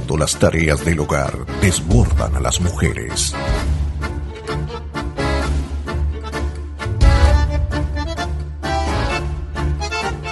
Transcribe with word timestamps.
cuando 0.00 0.16
las 0.16 0.36
tareas 0.36 0.82
del 0.82 1.00
hogar 1.00 1.44
desbordan 1.60 2.34
a 2.34 2.40
las 2.40 2.58
mujeres. 2.60 3.34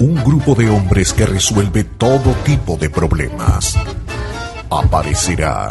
Un 0.01 0.15
grupo 0.25 0.55
de 0.55 0.71
hombres 0.71 1.13
que 1.13 1.27
resuelve 1.27 1.85
todo 1.85 2.33
tipo 2.45 2.77
de 2.77 2.89
problemas 2.89 3.77
aparecerá 4.71 5.71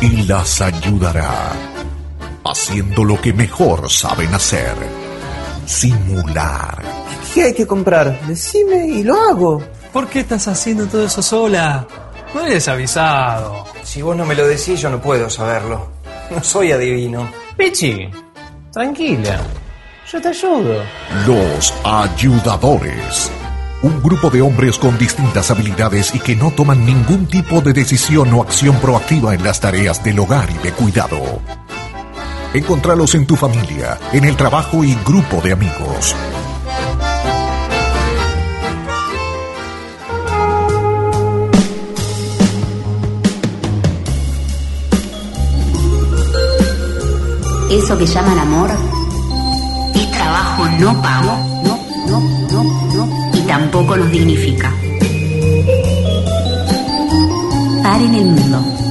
y 0.00 0.22
las 0.22 0.60
ayudará, 0.60 1.52
haciendo 2.44 3.02
lo 3.02 3.20
que 3.20 3.32
mejor 3.32 3.90
saben 3.90 4.32
hacer, 4.34 4.74
simular. 5.66 6.80
¿Qué 7.34 7.42
hay 7.44 7.54
que 7.54 7.66
comprar? 7.66 8.24
Decime 8.28 8.86
y 8.86 9.02
lo 9.02 9.16
hago. 9.16 9.62
¿Por 9.92 10.06
qué 10.06 10.20
estás 10.20 10.46
haciendo 10.46 10.86
todo 10.86 11.06
eso 11.06 11.22
sola? 11.22 11.88
No 12.34 12.46
eres 12.46 12.66
avisado. 12.68 13.64
Si 13.82 14.00
vos 14.00 14.16
no 14.16 14.24
me 14.24 14.34
lo 14.34 14.46
decís, 14.46 14.80
yo 14.80 14.88
no 14.90 15.00
puedo 15.00 15.28
saberlo. 15.28 15.90
No 16.30 16.42
soy 16.42 16.72
adivino. 16.72 17.28
Pichi, 17.56 18.08
tranquila. 18.72 19.40
Yo 20.10 20.20
te 20.20 20.28
ayudo. 20.28 20.82
Los 21.26 21.74
ayudadores. 21.84 23.30
Un 23.82 24.02
grupo 24.02 24.30
de 24.30 24.40
hombres 24.40 24.78
con 24.78 24.96
distintas 24.96 25.50
habilidades 25.50 26.14
y 26.14 26.20
que 26.20 26.36
no 26.36 26.52
toman 26.52 26.86
ningún 26.86 27.26
tipo 27.26 27.60
de 27.60 27.72
decisión 27.72 28.32
o 28.32 28.42
acción 28.42 28.76
proactiva 28.76 29.34
en 29.34 29.42
las 29.42 29.60
tareas 29.60 30.02
del 30.04 30.20
hogar 30.20 30.48
y 30.50 30.58
de 30.58 30.72
cuidado. 30.72 31.40
Encontralos 32.54 33.14
en 33.14 33.26
tu 33.26 33.34
familia, 33.34 33.98
en 34.12 34.24
el 34.24 34.36
trabajo 34.36 34.84
y 34.84 34.94
grupo 35.04 35.40
de 35.40 35.52
amigos. 35.52 36.14
Eso 47.72 47.96
que 47.96 48.04
llaman 48.04 48.38
amor 48.38 48.70
es 49.94 50.10
trabajo 50.10 50.68
no 50.78 51.00
pago, 51.00 51.38
no, 51.64 51.80
no, 52.06 52.20
no, 52.52 52.64
no, 52.94 53.30
y 53.32 53.40
tampoco 53.46 53.96
nos 53.96 54.10
dignifica. 54.10 54.70
Paren 57.82 58.14
el 58.14 58.26
mundo. 58.26 58.81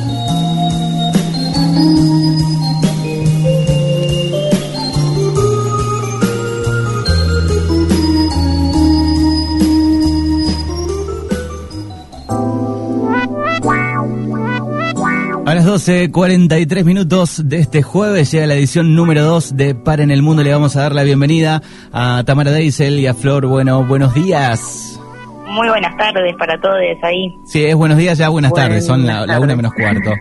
Las 15.64 15.88
12.43 15.88 16.84
minutos 16.86 17.48
de 17.48 17.60
este 17.60 17.84
jueves 17.84 18.32
llega 18.32 18.48
la 18.48 18.56
edición 18.56 18.96
número 18.96 19.24
2 19.24 19.56
de 19.56 19.76
Para 19.76 20.02
en 20.02 20.10
el 20.10 20.24
Mundo. 20.24 20.42
Le 20.42 20.52
vamos 20.52 20.76
a 20.76 20.82
dar 20.82 20.96
la 20.96 21.04
bienvenida 21.04 21.62
a 21.94 22.24
Tamara 22.26 22.50
Deisel 22.50 22.98
y 22.98 23.06
a 23.06 23.14
Flor. 23.14 23.46
Bueno, 23.46 23.84
buenos 23.86 24.16
días. 24.16 25.00
Muy 25.46 25.70
buenas 25.70 25.96
tardes 25.98 26.36
para 26.40 26.60
todos 26.60 26.78
ahí. 27.04 27.32
Sí, 27.46 27.64
es 27.64 27.76
buenos 27.76 28.00
días, 28.00 28.18
ya 28.18 28.30
buenas 28.30 28.54
tardes, 28.54 28.88
son 28.88 29.06
la, 29.06 29.28
la 29.28 29.40
una 29.40 29.56
menos 29.56 29.72
cuarto. 29.74 30.14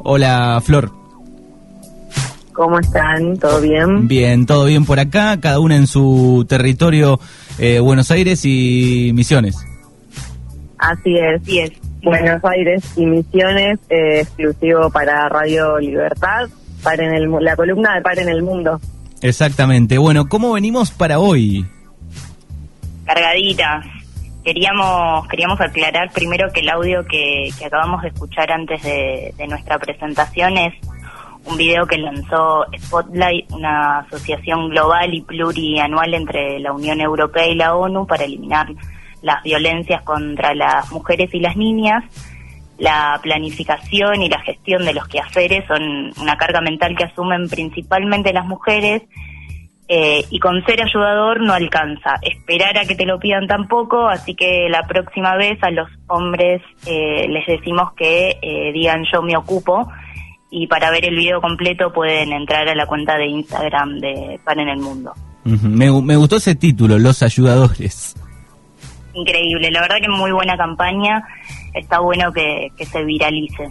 Hola, 0.00 0.60
Flor. 0.64 0.90
¿Cómo 2.52 2.80
están? 2.80 3.36
¿Todo 3.36 3.60
bien? 3.60 4.08
Bien, 4.08 4.46
todo 4.46 4.64
bien 4.64 4.84
por 4.84 4.98
acá, 4.98 5.38
cada 5.40 5.60
una 5.60 5.76
en 5.76 5.86
su 5.86 6.44
territorio, 6.48 7.20
eh, 7.60 7.78
Buenos 7.78 8.10
Aires 8.10 8.44
y 8.44 9.12
Misiones. 9.14 9.64
Así 10.78 11.16
es, 11.18 11.40
sí 11.44 11.60
es. 11.60 11.91
Buenos 12.02 12.44
Aires 12.44 12.82
y 12.96 13.06
Misiones, 13.06 13.78
eh, 13.88 14.20
exclusivo 14.20 14.90
para 14.90 15.28
Radio 15.28 15.78
Libertad, 15.78 16.48
para 16.82 17.04
en 17.04 17.14
el, 17.14 17.28
mu- 17.28 17.40
la 17.40 17.54
columna 17.56 17.94
de 17.94 18.02
Par 18.02 18.18
en 18.18 18.28
el 18.28 18.42
Mundo. 18.42 18.80
Exactamente. 19.20 19.98
Bueno, 19.98 20.28
¿cómo 20.28 20.52
venimos 20.52 20.90
para 20.90 21.18
hoy? 21.20 21.64
cargaditas. 23.04 23.84
Queríamos, 24.44 25.28
queríamos 25.28 25.60
aclarar 25.60 26.10
primero 26.12 26.50
que 26.52 26.60
el 26.60 26.68
audio 26.70 27.04
que, 27.04 27.50
que 27.58 27.66
acabamos 27.66 28.02
de 28.02 28.08
escuchar 28.08 28.50
antes 28.50 28.82
de, 28.82 29.32
de 29.36 29.46
nuestra 29.46 29.78
presentación 29.78 30.56
es 30.58 30.74
un 31.44 31.56
video 31.56 31.86
que 31.86 31.98
lanzó 31.98 32.64
Spotlight, 32.76 33.50
una 33.52 33.98
asociación 34.00 34.68
global 34.70 35.14
y 35.14 35.20
plurianual 35.22 36.14
entre 36.14 36.58
la 36.60 36.72
Unión 36.72 37.00
Europea 37.00 37.46
y 37.48 37.54
la 37.54 37.74
ONU 37.76 38.06
para 38.06 38.24
eliminar 38.24 38.66
las 39.22 39.42
violencias 39.42 40.02
contra 40.02 40.54
las 40.54 40.90
mujeres 40.92 41.32
y 41.32 41.40
las 41.40 41.56
niñas. 41.56 42.04
La 42.78 43.18
planificación 43.22 44.22
y 44.22 44.28
la 44.28 44.40
gestión 44.40 44.84
de 44.84 44.94
los 44.94 45.06
quehaceres 45.06 45.64
son 45.66 46.12
una 46.20 46.36
carga 46.36 46.60
mental 46.60 46.96
que 46.96 47.04
asumen 47.04 47.48
principalmente 47.48 48.32
las 48.32 48.46
mujeres 48.46 49.02
eh, 49.88 50.24
y 50.30 50.38
con 50.38 50.64
ser 50.64 50.82
ayudador 50.82 51.42
no 51.42 51.52
alcanza. 51.52 52.14
Esperar 52.22 52.78
a 52.78 52.84
que 52.84 52.94
te 52.94 53.04
lo 53.04 53.18
pidan 53.18 53.46
tampoco, 53.46 54.08
así 54.08 54.34
que 54.34 54.68
la 54.70 54.86
próxima 54.86 55.36
vez 55.36 55.62
a 55.62 55.70
los 55.70 55.88
hombres 56.08 56.62
eh, 56.86 57.26
les 57.28 57.46
decimos 57.46 57.92
que 57.94 58.38
eh, 58.40 58.72
digan 58.72 59.04
yo 59.12 59.22
me 59.22 59.36
ocupo 59.36 59.86
y 60.50 60.66
para 60.66 60.90
ver 60.90 61.04
el 61.04 61.16
video 61.16 61.40
completo 61.40 61.92
pueden 61.92 62.32
entrar 62.32 62.68
a 62.68 62.74
la 62.74 62.86
cuenta 62.86 63.16
de 63.16 63.26
Instagram 63.26 63.98
de 63.98 64.40
Pan 64.44 64.60
en 64.60 64.68
el 64.68 64.78
Mundo. 64.78 65.12
Me 65.44 65.90
gustó 66.16 66.36
ese 66.36 66.54
título, 66.54 66.98
Los 66.98 67.22
Ayudadores. 67.22 68.14
Increíble, 69.14 69.70
la 69.70 69.82
verdad 69.82 69.96
que 70.00 70.08
muy 70.08 70.32
buena 70.32 70.56
campaña, 70.56 71.26
está 71.74 72.00
bueno 72.00 72.32
que, 72.32 72.68
que 72.76 72.86
se 72.86 73.04
viralice. 73.04 73.70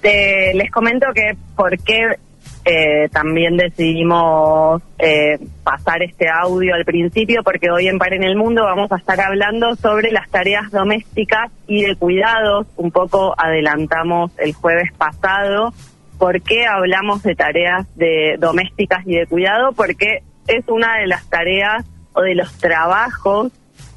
Te- 0.00 0.54
les 0.54 0.70
comento 0.70 1.06
que 1.14 1.36
por 1.56 1.78
qué 1.78 2.16
eh, 2.64 3.08
también 3.10 3.56
decidimos 3.56 4.82
eh, 4.98 5.38
pasar 5.64 6.02
este 6.02 6.28
audio 6.28 6.74
al 6.74 6.84
principio, 6.84 7.42
porque 7.42 7.70
hoy 7.70 7.88
en 7.88 7.98
Par 7.98 8.12
en 8.14 8.22
el 8.22 8.36
Mundo 8.36 8.62
vamos 8.64 8.90
a 8.92 8.96
estar 8.96 9.20
hablando 9.20 9.74
sobre 9.76 10.12
las 10.12 10.28
tareas 10.30 10.70
domésticas 10.70 11.50
y 11.66 11.82
de 11.82 11.96
cuidados. 11.96 12.66
Un 12.76 12.90
poco 12.92 13.34
adelantamos 13.36 14.30
el 14.38 14.52
jueves 14.54 14.92
pasado. 14.96 15.72
¿Por 16.18 16.40
qué 16.42 16.66
hablamos 16.66 17.22
de 17.24 17.34
tareas 17.34 17.86
de 17.96 18.36
domésticas 18.38 19.04
y 19.06 19.16
de 19.16 19.26
cuidado? 19.26 19.72
Porque 19.72 20.22
es 20.46 20.64
una 20.68 20.98
de 20.98 21.06
las 21.08 21.28
tareas 21.28 21.84
o 22.14 22.22
de 22.22 22.34
los 22.34 22.52
trabajos 22.54 23.52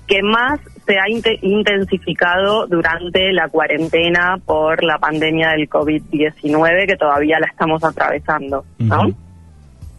que 0.07 0.21
más 0.21 0.59
se 0.85 0.99
ha 0.99 1.07
inte- 1.09 1.39
intensificado 1.41 2.67
durante 2.67 3.33
la 3.33 3.49
cuarentena 3.49 4.39
por 4.45 4.83
la 4.83 4.99
pandemia 4.99 5.49
del 5.51 5.67
COVID-19 5.67 6.87
que 6.87 6.95
todavía 6.95 7.39
la 7.39 7.47
estamos 7.47 7.83
atravesando, 7.83 8.63
¿no? 8.77 9.03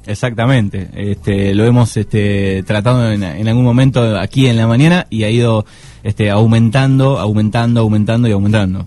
Exactamente, 0.07 0.89
este, 0.95 1.53
lo 1.55 1.65
hemos 1.65 1.97
este, 1.97 2.63
tratado 2.63 3.11
en, 3.11 3.25
en 3.25 3.49
algún 3.49 3.65
momento 3.65 4.17
aquí 4.17 4.47
en 4.47 4.57
la 4.57 4.69
mañana 4.69 5.07
y 5.11 5.25
ha 5.25 5.31
ido 5.31 5.67
este, 6.05 6.31
aumentando, 6.31 7.19
aumentando, 7.19 7.81
aumentando 7.81 8.29
y 8.29 8.33
aumentando. 8.33 8.87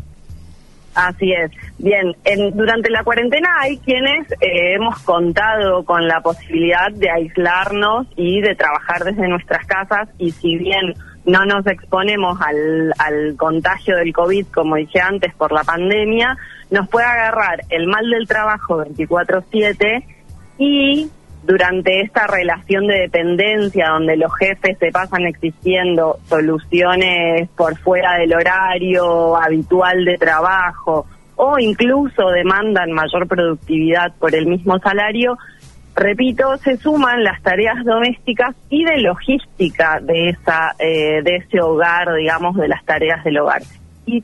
Así 1.07 1.31
es. 1.31 1.49
Bien, 1.77 2.13
en- 2.25 2.51
durante 2.57 2.89
la 2.89 3.03
cuarentena 3.05 3.47
hay 3.61 3.77
quienes 3.77 4.29
eh, 4.33 4.73
hemos 4.75 4.99
contado 5.03 5.85
con 5.85 6.05
la 6.07 6.19
posibilidad 6.19 6.91
de 6.91 7.09
aislarnos 7.09 8.05
y 8.17 8.41
de 8.41 8.53
trabajar 8.55 9.05
desde 9.05 9.27
nuestras 9.29 9.65
casas 9.65 10.09
y 10.17 10.31
si 10.31 10.57
bien 10.57 10.93
no 11.25 11.45
nos 11.45 11.65
exponemos 11.67 12.37
al, 12.41 12.93
al 12.97 13.35
contagio 13.37 13.95
del 13.95 14.11
COVID, 14.11 14.47
como 14.53 14.75
dije 14.75 14.99
antes, 14.99 15.33
por 15.35 15.53
la 15.53 15.63
pandemia, 15.63 16.35
nos 16.69 16.89
puede 16.89 17.05
agarrar 17.05 17.61
el 17.69 17.87
mal 17.87 18.09
del 18.09 18.27
trabajo 18.27 18.83
24/7 18.83 20.03
y 20.57 21.09
durante 21.43 22.01
esta 22.01 22.27
relación 22.27 22.87
de 22.87 23.01
dependencia 23.01 23.89
donde 23.89 24.17
los 24.17 24.31
jefes 24.35 24.77
se 24.77 24.91
pasan 24.91 25.25
exigiendo 25.25 26.19
soluciones 26.27 27.49
por 27.55 27.77
fuera 27.77 28.17
del 28.17 28.33
horario 28.33 29.35
habitual 29.37 30.05
de 30.05 30.17
trabajo 30.17 31.05
o 31.35 31.57
incluso 31.57 32.29
demandan 32.29 32.91
mayor 32.91 33.27
productividad 33.27 34.13
por 34.19 34.35
el 34.35 34.45
mismo 34.45 34.77
salario, 34.79 35.37
repito, 35.95 36.57
se 36.57 36.75
suman 36.77 37.23
las 37.23 37.41
tareas 37.41 37.83
domésticas 37.85 38.55
y 38.69 38.83
de 38.83 38.97
logística 38.97 39.99
de 40.01 40.29
esa 40.29 40.75
eh, 40.79 41.21
de 41.23 41.37
ese 41.37 41.61
hogar, 41.61 42.13
digamos, 42.15 42.57
de 42.57 42.67
las 42.67 42.83
tareas 42.83 43.23
del 43.23 43.39
hogar. 43.39 43.61
Y 44.05 44.23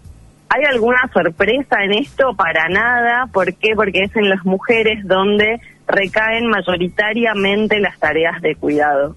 ¿Hay 0.50 0.64
alguna 0.64 1.10
sorpresa 1.12 1.84
en 1.84 1.94
esto? 1.94 2.34
Para 2.36 2.70
nada. 2.70 3.28
¿Por 3.34 3.54
qué? 3.56 3.76
Porque 3.76 4.04
es 4.04 4.16
en 4.16 4.30
las 4.30 4.46
mujeres 4.46 5.06
donde 5.06 5.60
recaen 5.88 6.48
mayoritariamente 6.48 7.80
las 7.80 7.98
tareas 8.00 8.42
de 8.42 8.56
cuidado. 8.56 9.16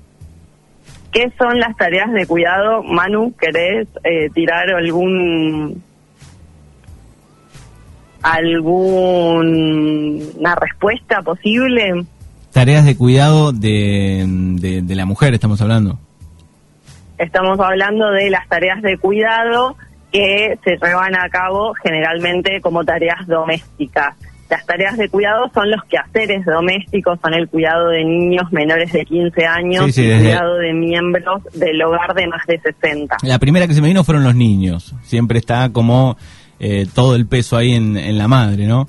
¿Qué 1.12 1.32
son 1.38 1.58
las 1.58 1.76
tareas 1.76 2.12
de 2.12 2.26
cuidado? 2.26 2.82
Manu, 2.82 3.34
¿querés 3.40 3.88
eh, 4.04 4.28
tirar 4.34 4.70
algún 4.70 5.82
alguna 8.22 8.94
respuesta 10.56 11.22
posible? 11.22 12.04
Tareas 12.52 12.84
de 12.84 12.96
cuidado 12.96 13.52
de, 13.52 14.24
de, 14.26 14.82
de 14.82 14.94
la 14.94 15.06
mujer, 15.06 15.34
estamos 15.34 15.60
hablando. 15.62 15.98
Estamos 17.16 17.58
hablando 17.58 18.10
de 18.10 18.30
las 18.30 18.46
tareas 18.48 18.82
de 18.82 18.96
cuidado 18.98 19.76
que 20.12 20.58
se 20.64 20.76
llevan 20.76 21.14
a 21.16 21.28
cabo 21.30 21.74
generalmente 21.82 22.60
como 22.60 22.84
tareas 22.84 23.26
domésticas. 23.26 24.14
Las 24.50 24.64
tareas 24.64 24.96
de 24.96 25.08
cuidado 25.10 25.50
son 25.52 25.70
los 25.70 25.82
quehaceres 25.84 26.44
domésticos, 26.46 27.18
son 27.22 27.34
el 27.34 27.48
cuidado 27.48 27.88
de 27.88 28.02
niños 28.04 28.50
menores 28.50 28.90
de 28.92 29.04
15 29.04 29.46
años 29.46 29.84
Sí, 29.86 29.92
sí, 29.92 30.02
y 30.02 30.06
desde- 30.06 30.22
cuidado 30.24 30.54
de 30.56 30.72
miembros 30.72 31.42
del 31.54 31.82
hogar 31.82 32.14
de 32.14 32.26
más 32.28 32.46
de 32.46 32.58
60. 32.58 33.18
La 33.22 33.38
primera 33.38 33.66
que 33.66 33.74
se 33.74 33.82
me 33.82 33.88
vino 33.88 34.04
fueron 34.04 34.24
los 34.24 34.34
niños. 34.34 34.94
Siempre 35.02 35.38
está 35.38 35.68
como 35.70 36.16
eh, 36.60 36.86
todo 36.94 37.14
el 37.14 37.26
peso 37.26 37.56
ahí 37.58 37.72
en, 37.74 37.96
en 37.98 38.16
la 38.16 38.26
madre, 38.26 38.66
¿no? 38.66 38.88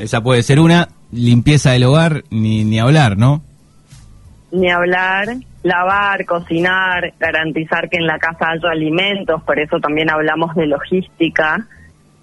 Esa 0.00 0.22
puede 0.22 0.42
ser 0.42 0.60
una. 0.60 0.88
Limpieza 1.12 1.72
del 1.72 1.84
hogar, 1.84 2.24
ni, 2.30 2.64
ni 2.64 2.78
hablar, 2.80 3.18
¿no? 3.18 3.42
Ni 4.50 4.70
hablar, 4.70 5.26
lavar, 5.62 6.24
cocinar, 6.24 7.12
garantizar 7.20 7.90
que 7.90 7.98
en 7.98 8.06
la 8.06 8.18
casa 8.18 8.46
haya 8.48 8.70
alimentos, 8.70 9.42
por 9.42 9.58
eso 9.60 9.78
también 9.78 10.10
hablamos 10.10 10.54
de 10.54 10.66
logística, 10.66 11.66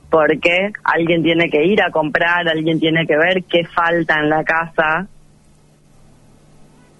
porque 0.10 0.72
alguien 0.84 1.24
tiene 1.24 1.50
que 1.50 1.64
ir 1.66 1.82
a 1.82 1.92
comprar, 1.92 2.48
alguien 2.48 2.80
tiene 2.80 3.06
que 3.06 3.18
ver 3.18 3.44
qué 3.44 3.66
falta 3.66 4.20
en 4.20 4.30
la 4.30 4.44
casa, 4.44 5.08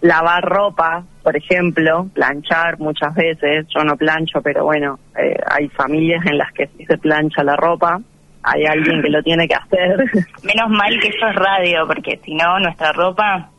lavar 0.02 0.44
ropa, 0.44 1.04
por 1.24 1.36
ejemplo, 1.36 2.08
planchar 2.14 2.80
muchas 2.80 3.14
veces, 3.16 3.66
yo 3.76 3.84
no 3.84 3.98
plancho, 3.98 4.42
pero 4.42 4.64
bueno, 4.64 5.00
eh, 5.18 5.36
hay 5.50 5.68
familias 5.70 6.26
en 6.26 6.38
las 6.38 6.52
que 6.54 6.68
sí 6.68 6.86
se 6.86 6.98
plancha 6.98 7.44
la 7.44 7.56
ropa, 7.56 8.00
hay 8.44 8.66
alguien 8.66 9.02
que 9.02 9.10
lo 9.10 9.22
tiene 9.22 9.48
que 9.48 9.56
hacer. 9.56 9.98
Menos 10.44 10.70
mal 10.70 10.98
que 11.00 11.10
esto 11.10 11.28
es 11.28 11.36
radio, 11.36 11.86
porque 11.88 12.20
si 12.24 12.36
no, 12.36 12.60
nuestra 12.60 12.92
ropa... 12.94 13.50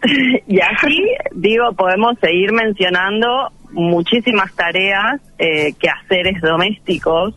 y 0.46 0.60
así, 0.60 1.08
digo, 1.32 1.72
podemos 1.72 2.16
seguir 2.20 2.52
mencionando 2.52 3.50
muchísimas 3.72 4.54
tareas, 4.54 5.20
eh, 5.38 5.72
quehaceres 5.80 6.40
domésticos, 6.40 7.34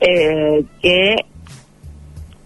eh, 0.00 0.64
que 0.82 1.16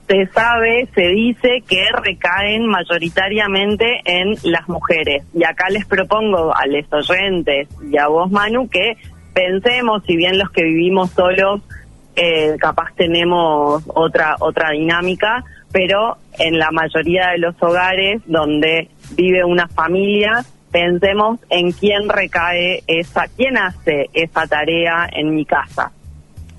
se 0.07 0.27
sabe, 0.27 0.87
se 0.95 1.09
dice 1.09 1.63
que 1.67 1.87
recaen 2.03 2.67
mayoritariamente 2.67 4.01
en 4.05 4.37
las 4.43 4.69
mujeres. 4.69 5.25
Y 5.33 5.45
acá 5.45 5.71
les 5.71 5.87
propongo 5.87 6.55
a 6.55 6.67
los 6.67 7.11
oyentes 7.11 7.69
y 7.91 7.97
a 7.97 8.09
vos, 8.09 8.31
Manu, 8.31 8.69
que 8.69 8.97
pensemos, 9.33 10.03
si 10.07 10.17
bien 10.17 10.39
los 10.39 10.51
que 10.51 10.63
vivimos 10.63 11.11
solos 11.11 11.63
eh, 12.17 12.57
capaz 12.61 12.95
tenemos 12.95 13.83
otra 13.89 14.37
otra 14.39 14.71
dinámica, 14.71 15.43
pero 15.73 16.19
en 16.39 16.59
la 16.59 16.71
mayoría 16.71 17.31
de 17.31 17.39
los 17.39 17.61
hogares 17.61 18.23
donde 18.27 18.89
vive 19.17 19.45
una 19.45 19.67
familia, 19.67 20.45
pensemos 20.71 21.41
en 21.51 21.73
quién 21.73 22.09
recae 22.09 22.85
esa, 22.87 23.27
quién 23.37 23.59
hace 23.59 24.11
esa 24.13 24.47
tarea 24.47 25.09
en 25.11 25.35
mi 25.35 25.45
casa. 25.45 25.91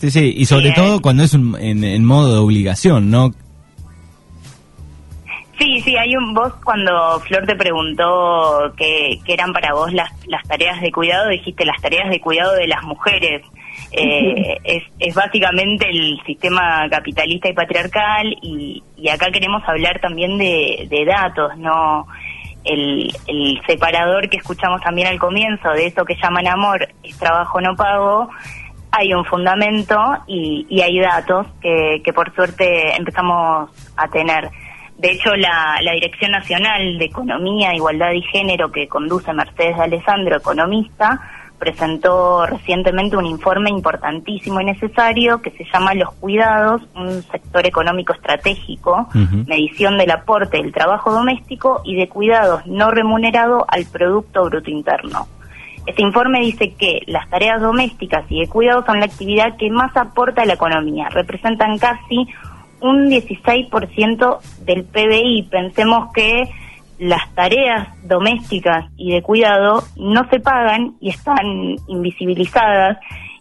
Sí, 0.05 0.11
sí, 0.11 0.33
y 0.37 0.45
sobre 0.45 0.71
todo 0.71 1.01
cuando 1.01 1.23
es 1.23 1.33
un- 1.33 1.57
en, 1.59 1.83
en 1.83 2.05
modo 2.05 2.33
de 2.33 2.39
obligación, 2.39 3.09
¿no? 3.09 3.31
Sí, 5.57 5.79
sí, 5.81 5.95
hay 5.95 6.15
un 6.17 6.33
vos 6.33 6.53
cuando 6.65 7.19
Flor 7.21 7.45
te 7.45 7.55
preguntó 7.55 8.73
qué 8.75 9.17
qué 9.25 9.33
eran 9.33 9.53
para 9.53 9.73
vos 9.73 9.91
las, 9.93 10.11
las 10.27 10.43
tareas 10.43 10.81
de 10.81 10.91
cuidado, 10.91 11.29
dijiste 11.29 11.65
las 11.65 11.81
tareas 11.81 12.09
de 12.09 12.19
cuidado 12.19 12.53
de 12.55 12.67
las 12.67 12.83
mujeres. 12.83 13.41
Eh, 13.91 14.57
es, 14.65 14.83
es 14.99 15.15
básicamente 15.15 15.89
el 15.89 16.19
sistema 16.25 16.87
capitalista 16.89 17.49
y 17.49 17.53
patriarcal 17.53 18.27
y, 18.41 18.83
y 18.97 19.09
acá 19.09 19.31
queremos 19.31 19.63
hablar 19.67 19.99
también 20.01 20.37
de, 20.37 20.87
de 20.89 21.05
datos, 21.05 21.57
¿no? 21.57 22.05
El, 22.65 23.11
el 23.27 23.61
separador 23.67 24.27
que 24.29 24.37
escuchamos 24.37 24.81
también 24.81 25.07
al 25.07 25.19
comienzo 25.19 25.69
de 25.71 25.85
eso 25.87 26.03
que 26.03 26.15
llaman 26.21 26.47
amor 26.47 26.87
es 27.03 27.17
trabajo 27.17 27.61
no 27.61 27.75
pago, 27.75 28.29
hay 28.97 29.13
un 29.13 29.25
fundamento 29.25 29.97
y, 30.27 30.65
y 30.69 30.81
hay 30.81 30.99
datos 30.99 31.47
que, 31.61 32.01
que 32.03 32.13
por 32.13 32.33
suerte 32.33 32.95
empezamos 32.95 33.69
a 33.97 34.07
tener. 34.07 34.49
De 34.97 35.11
hecho, 35.11 35.35
la, 35.35 35.77
la 35.81 35.91
Dirección 35.91 36.31
Nacional 36.31 36.97
de 36.97 37.05
Economía, 37.05 37.75
Igualdad 37.75 38.11
y 38.11 38.21
Género 38.21 38.71
que 38.71 38.87
conduce 38.87 39.33
Mercedes 39.33 39.75
de 39.75 39.83
Alessandro, 39.83 40.37
economista, 40.37 41.19
presentó 41.59 42.45
recientemente 42.45 43.17
un 43.17 43.25
informe 43.25 43.69
importantísimo 43.69 44.61
y 44.61 44.65
necesario 44.65 45.41
que 45.41 45.51
se 45.51 45.65
llama 45.65 45.93
Los 45.93 46.13
Cuidados, 46.15 46.81
un 46.95 47.23
sector 47.23 47.65
económico 47.65 48.13
estratégico, 48.13 49.07
medición 49.47 49.97
del 49.97 50.11
aporte 50.11 50.57
del 50.57 50.71
trabajo 50.71 51.11
doméstico 51.11 51.81
y 51.83 51.95
de 51.95 52.07
cuidados 52.07 52.65
no 52.65 52.91
remunerado 52.91 53.65
al 53.67 53.85
Producto 53.85 54.43
Bruto 54.45 54.69
Interno. 54.69 55.27
Este 55.85 56.01
informe 56.01 56.39
dice 56.41 56.73
que 56.73 57.01
las 57.05 57.29
tareas 57.29 57.61
domésticas 57.61 58.25
y 58.29 58.39
de 58.39 58.47
cuidado 58.47 58.83
son 58.85 58.99
la 58.99 59.05
actividad 59.05 59.55
que 59.57 59.69
más 59.69 59.95
aporta 59.95 60.41
a 60.41 60.45
la 60.45 60.53
economía. 60.53 61.09
Representan 61.09 61.77
casi 61.77 62.27
un 62.81 63.09
16% 63.09 64.39
del 64.65 64.83
PBI. 64.83 65.43
Pensemos 65.43 66.11
que 66.11 66.49
las 66.97 67.33
tareas 67.35 67.87
domésticas 68.03 68.85
y 68.97 69.11
de 69.11 69.21
cuidado 69.21 69.83
no 69.95 70.27
se 70.29 70.39
pagan 70.39 70.95
y 71.01 71.09
están 71.09 71.75
invisibilizadas 71.87 72.97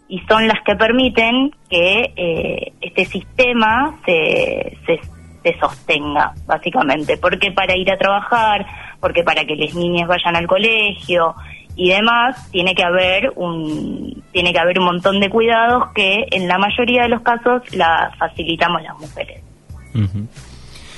y 0.09 0.21
son 0.29 0.47
las 0.47 0.61
que 0.65 0.75
permiten 0.75 1.51
que 1.71 2.13
eh, 2.15 2.73
este 2.81 3.07
sistema 3.07 3.97
se, 4.05 4.77
se, 4.85 5.01
se 5.43 5.59
sostenga, 5.59 6.35
básicamente. 6.47 7.17
Porque 7.17 7.53
para 7.53 7.75
ir 7.77 7.91
a 7.91 7.97
trabajar, 7.97 8.67
porque 9.01 9.23
para 9.23 9.45
que 9.47 9.57
las 9.57 9.75
niñas 9.75 10.09
vayan 10.09 10.37
al 10.37 10.47
colegio 10.47 11.35
y 11.77 11.91
demás, 11.91 12.51
tiene 12.51 12.75
que 12.75 12.85
haber 12.85 13.33
un 13.37 14.23
tiene 14.33 14.53
que 14.53 14.59
haber 14.59 14.79
un 14.79 14.87
montón 14.87 15.21
de 15.21 15.29
cuidados 15.29 15.93
que 15.95 16.27
en 16.31 16.49
la 16.49 16.59
mayoría 16.59 17.03
de 17.03 17.09
los 17.09 17.23
casos 17.23 17.63
la 17.75 18.13
facilitamos 18.19 18.83
las 18.83 18.99
mujeres. 18.99 19.43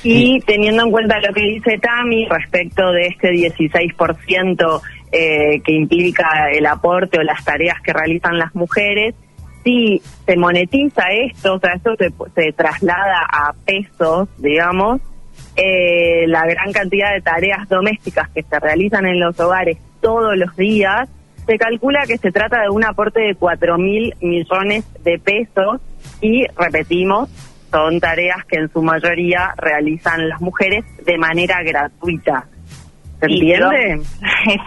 Y 0.02 0.40
teniendo 0.40 0.84
en 0.84 0.90
cuenta 0.90 1.18
lo 1.20 1.34
que 1.34 1.42
dice 1.42 1.78
Tami 1.78 2.26
respecto 2.26 2.92
de 2.92 3.06
este 3.08 3.30
16% 3.30 4.80
eh, 5.12 5.60
que 5.64 5.72
implica 5.72 6.50
el 6.52 6.66
aporte 6.66 7.18
o 7.18 7.22
las 7.22 7.44
tareas 7.44 7.80
que 7.82 7.92
realizan 7.92 8.38
las 8.38 8.54
mujeres, 8.54 9.14
si 9.64 10.00
se 10.24 10.36
monetiza 10.36 11.02
esto, 11.10 11.54
o 11.54 11.58
sea, 11.58 11.74
esto 11.74 11.96
se, 11.98 12.12
se 12.34 12.52
traslada 12.52 13.26
a 13.28 13.52
pesos, 13.64 14.28
digamos, 14.38 15.00
eh, 15.56 16.26
la 16.28 16.46
gran 16.46 16.72
cantidad 16.72 17.12
de 17.12 17.20
tareas 17.20 17.68
domésticas 17.68 18.28
que 18.30 18.42
se 18.42 18.60
realizan 18.60 19.06
en 19.06 19.18
los 19.18 19.38
hogares 19.40 19.78
todos 20.00 20.36
los 20.36 20.54
días, 20.56 21.08
se 21.46 21.58
calcula 21.58 22.04
que 22.06 22.18
se 22.18 22.32
trata 22.32 22.62
de 22.62 22.70
un 22.70 22.84
aporte 22.84 23.20
de 23.20 23.34
4 23.34 23.78
mil 23.78 24.14
millones 24.20 24.84
de 25.04 25.18
pesos 25.18 25.80
y, 26.20 26.44
repetimos, 26.56 27.28
son 27.70 28.00
tareas 28.00 28.44
que 28.46 28.58
en 28.58 28.72
su 28.72 28.82
mayoría 28.82 29.54
realizan 29.56 30.28
las 30.28 30.40
mujeres 30.40 30.84
de 31.04 31.18
manera 31.18 31.62
gratuita. 31.62 32.46
¿Se 33.20 33.26
entiende? 33.26 34.00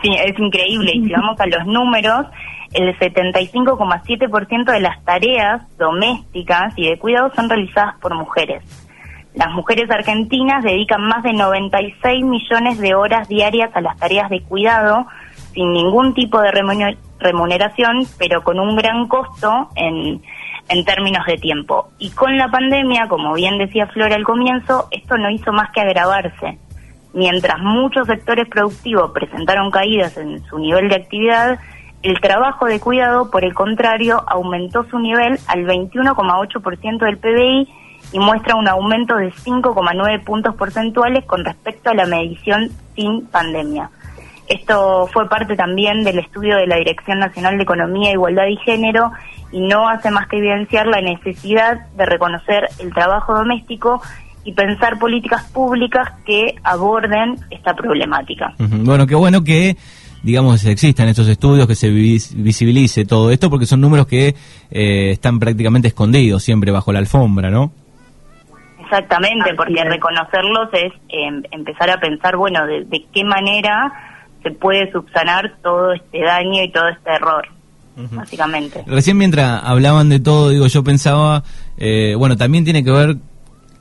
Sí, 0.01 0.15
es 0.25 0.39
increíble. 0.39 0.91
Y 0.95 1.05
si 1.05 1.11
vamos 1.11 1.39
a 1.39 1.45
los 1.45 1.65
números, 1.65 2.27
el 2.73 2.97
75,7% 2.97 4.71
de 4.71 4.79
las 4.79 5.03
tareas 5.03 5.61
domésticas 5.77 6.73
y 6.77 6.89
de 6.89 6.97
cuidado 6.97 7.31
son 7.35 7.49
realizadas 7.49 7.95
por 7.99 8.15
mujeres. 8.15 8.63
Las 9.35 9.51
mujeres 9.51 9.89
argentinas 9.89 10.63
dedican 10.63 11.01
más 11.01 11.23
de 11.23 11.33
96 11.33 12.25
millones 12.25 12.79
de 12.79 12.95
horas 12.95 13.27
diarias 13.27 13.69
a 13.73 13.81
las 13.81 13.97
tareas 13.97 14.29
de 14.29 14.41
cuidado 14.41 15.07
sin 15.59 15.73
ningún 15.73 16.13
tipo 16.13 16.39
de 16.39 16.51
remune- 16.51 16.97
remuneración, 17.19 18.05
pero 18.17 18.45
con 18.45 18.61
un 18.61 18.77
gran 18.77 19.09
costo 19.09 19.67
en, 19.75 20.21
en 20.69 20.85
términos 20.85 21.25
de 21.25 21.35
tiempo. 21.35 21.89
Y 21.99 22.11
con 22.11 22.37
la 22.37 22.47
pandemia, 22.47 23.09
como 23.09 23.33
bien 23.33 23.57
decía 23.57 23.87
Flora 23.87 24.15
al 24.15 24.23
comienzo, 24.23 24.87
esto 24.89 25.17
no 25.17 25.29
hizo 25.29 25.51
más 25.51 25.69
que 25.71 25.81
agravarse. 25.81 26.57
Mientras 27.11 27.59
muchos 27.59 28.07
sectores 28.07 28.47
productivos 28.47 29.11
presentaron 29.11 29.69
caídas 29.69 30.15
en 30.15 30.41
su 30.45 30.57
nivel 30.59 30.87
de 30.87 30.95
actividad, 30.95 31.59
el 32.03 32.21
trabajo 32.21 32.65
de 32.65 32.79
cuidado, 32.79 33.29
por 33.29 33.43
el 33.43 33.53
contrario, 33.53 34.23
aumentó 34.27 34.85
su 34.85 34.97
nivel 34.97 35.37
al 35.47 35.65
21,8% 35.65 36.99
del 36.99 37.17
PBI 37.17 37.67
y 38.13 38.19
muestra 38.19 38.55
un 38.55 38.69
aumento 38.69 39.17
de 39.17 39.33
5,9 39.33 40.23
puntos 40.23 40.55
porcentuales 40.55 41.25
con 41.25 41.43
respecto 41.43 41.89
a 41.89 41.95
la 41.95 42.05
medición 42.05 42.69
sin 42.95 43.25
pandemia. 43.27 43.89
Esto 44.49 45.07
fue 45.13 45.29
parte 45.29 45.55
también 45.55 46.03
del 46.03 46.19
estudio 46.19 46.57
de 46.57 46.65
la 46.67 46.77
Dirección 46.77 47.19
Nacional 47.19 47.57
de 47.57 47.63
Economía, 47.63 48.11
Igualdad 48.11 48.47
y 48.47 48.57
Género 48.57 49.11
y 49.51 49.61
no 49.61 49.87
hace 49.87 50.09
más 50.11 50.27
que 50.27 50.37
evidenciar 50.37 50.87
la 50.87 51.01
necesidad 51.01 51.87
de 51.95 52.05
reconocer 52.05 52.67
el 52.79 52.91
trabajo 52.93 53.33
doméstico 53.35 54.01
y 54.43 54.53
pensar 54.53 54.97
políticas 54.97 55.43
públicas 55.51 56.09
que 56.25 56.55
aborden 56.63 57.35
esta 57.51 57.75
problemática. 57.75 58.53
Bueno, 58.57 59.05
qué 59.05 59.13
bueno 59.15 59.43
que, 59.43 59.75
digamos, 60.23 60.65
existan 60.65 61.07
estos 61.09 61.27
estudios, 61.27 61.67
que 61.67 61.75
se 61.75 61.89
vis- 61.89 62.33
visibilice 62.35 63.05
todo 63.05 63.29
esto, 63.31 63.49
porque 63.51 63.65
son 63.67 63.81
números 63.81 64.07
que 64.07 64.29
eh, 64.71 65.11
están 65.11 65.37
prácticamente 65.39 65.89
escondidos 65.89 66.41
siempre 66.43 66.71
bajo 66.71 66.91
la 66.91 66.99
alfombra, 66.99 67.51
¿no? 67.51 67.71
Exactamente, 68.83 69.53
porque 69.55 69.83
reconocerlos 69.83 70.69
es 70.73 70.91
em, 71.09 71.43
empezar 71.51 71.91
a 71.91 71.99
pensar, 71.99 72.35
bueno, 72.37 72.65
de, 72.65 72.85
de 72.85 73.05
qué 73.13 73.23
manera 73.23 74.08
se 74.43 74.51
puede 74.51 74.91
subsanar 74.91 75.57
todo 75.61 75.93
este 75.93 76.23
daño 76.23 76.63
y 76.63 76.71
todo 76.71 76.87
este 76.89 77.09
error. 77.11 77.47
básicamente. 78.11 78.83
Recién 78.87 79.17
mientras 79.17 79.61
hablaban 79.63 80.07
de 80.07 80.19
todo, 80.19 80.49
digo, 80.49 80.67
yo 80.67 80.83
pensaba, 80.83 81.43
eh, 81.77 82.15
bueno, 82.17 82.37
también 82.37 82.63
tiene 82.63 82.83
que 82.83 82.91
ver 82.91 83.17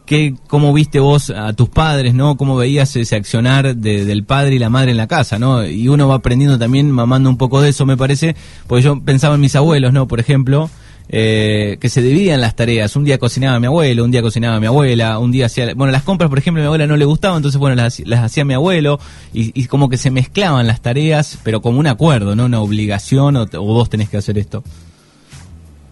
que, 0.09 0.35
cómo 0.49 0.73
viste 0.73 1.00
vos 1.00 1.31
a 1.31 1.53
tus 1.53 1.69
padres, 1.69 2.15
¿no? 2.15 2.37
Cómo 2.37 2.57
veías 2.57 2.97
ese 2.97 3.15
accionar 3.15 3.77
de, 3.77 4.05
del 4.07 4.25
padre 4.25 4.55
y 4.55 4.59
la 4.59 4.71
madre 4.71 4.91
en 4.91 4.97
la 4.97 5.07
casa, 5.07 5.38
¿no? 5.38 5.65
Y 5.65 5.88
uno 5.88 6.09
va 6.09 6.17
aprendiendo 6.17 6.59
también, 6.59 6.91
mamando 6.91 7.29
un 7.29 7.37
poco 7.37 7.61
de 7.61 7.69
eso, 7.69 7.85
me 7.85 7.97
parece, 7.97 8.35
porque 8.67 8.83
yo 8.83 9.00
pensaba 9.05 9.35
en 9.35 9.43
mis 9.43 9.55
abuelos, 9.55 9.93
¿no? 9.93 10.09
Por 10.09 10.19
ejemplo, 10.19 10.71
eh, 11.09 11.79
que 11.81 11.88
se 11.88 12.03
dividían 12.03 12.41
las 12.41 12.55
tareas. 12.55 12.95
Un 12.97 13.05
día 13.05 13.19
cocinaba 13.19 13.59
mi 13.61 13.67
abuelo, 13.67 14.05
un 14.05 14.11
día 14.11 14.23
cocinaba 14.23 14.61
mi 14.61 14.67
abuela, 14.67 15.19
un 15.19 15.33
día 15.33 15.47
hacía... 15.47 15.73
Bueno, 15.75 15.93
las 15.93 16.03
compras, 16.03 16.29
por 16.29 16.38
ejemplo, 16.38 16.61
a 16.61 16.65
mi 16.65 16.67
abuela 16.67 16.87
no 16.87 16.97
le 16.97 17.05
gustaban, 17.05 17.38
entonces, 17.38 17.59
bueno, 17.59 17.77
las, 17.77 18.00
las 18.00 18.21
hacía 18.21 18.45
mi 18.45 18.55
abuelo 18.55 18.99
y, 19.33 19.59
y, 19.61 19.67
como 19.67 19.88
que 19.88 19.97
se 19.97 20.11
mezclaban 20.11 20.67
las 20.67 20.81
tareas, 20.81 21.38
pero 21.45 21.61
como 21.61 21.79
un 21.79 21.87
acuerdo, 21.87 22.37
¿no? 22.37 22.45
Una 22.45 22.61
obligación 22.61 23.37
o, 23.37 23.43
o 23.43 23.62
vos 23.62 23.88
tenés 23.88 24.09
que 24.09 24.17
hacer 24.17 24.38
esto. 24.38 24.62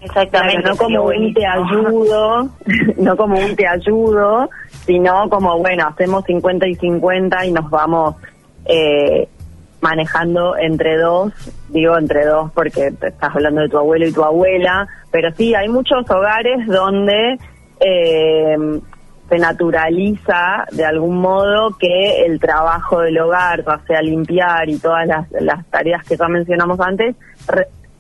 Exactamente. 0.00 0.62
Claro, 0.62 0.74
no 0.74 0.76
como 0.76 1.04
un 1.06 1.34
te 1.34 1.46
ayudo, 1.46 2.48
no 2.98 3.16
como 3.16 3.38
un 3.38 3.56
te 3.56 3.66
ayudo, 3.66 4.48
sino 4.86 5.28
como, 5.28 5.58
bueno, 5.58 5.88
hacemos 5.88 6.24
50 6.24 6.68
y 6.68 6.74
50 6.76 7.46
y 7.46 7.52
nos 7.52 7.68
vamos 7.70 8.14
eh, 8.66 9.28
manejando 9.86 10.56
entre 10.56 10.98
dos, 10.98 11.32
digo 11.68 11.96
entre 11.96 12.26
dos 12.26 12.50
porque 12.52 12.88
estás 12.88 13.34
hablando 13.36 13.60
de 13.60 13.68
tu 13.68 13.78
abuelo 13.78 14.04
y 14.08 14.12
tu 14.12 14.24
abuela, 14.24 14.88
pero 15.12 15.30
sí, 15.36 15.54
hay 15.54 15.68
muchos 15.68 16.10
hogares 16.10 16.66
donde 16.66 17.38
eh, 17.78 18.80
se 19.28 19.38
naturaliza 19.38 20.66
de 20.72 20.84
algún 20.84 21.18
modo 21.18 21.76
que 21.78 22.24
el 22.24 22.40
trabajo 22.40 23.00
del 23.00 23.16
hogar, 23.20 23.64
ya 23.64 23.80
sea 23.86 24.02
limpiar 24.02 24.68
y 24.68 24.76
todas 24.78 25.06
las, 25.06 25.66
tareas 25.66 26.04
que 26.04 26.16
ya 26.16 26.26
mencionamos 26.26 26.80
antes, 26.80 27.14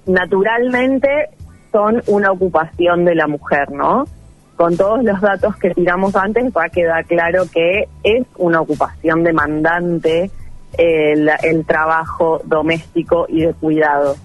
naturalmente 0.06 1.28
son 1.70 2.02
una 2.08 2.32
ocupación 2.32 3.04
de 3.04 3.14
la 3.14 3.28
mujer, 3.28 3.70
¿no? 3.70 4.06
Con 4.56 4.76
todos 4.76 5.04
los 5.04 5.20
datos 5.20 5.54
que 5.56 5.70
tiramos 5.70 6.16
antes 6.16 6.46
va 6.46 6.64
a 6.64 6.68
quedar 6.68 7.04
claro 7.04 7.44
que 7.52 7.86
es 8.02 8.26
una 8.38 8.60
ocupación 8.60 9.22
demandante 9.22 10.32
el, 10.78 11.30
el 11.42 11.64
trabajo 11.64 12.40
doméstico 12.44 13.26
y 13.28 13.42
de 13.42 13.54
cuidado. 13.54 14.16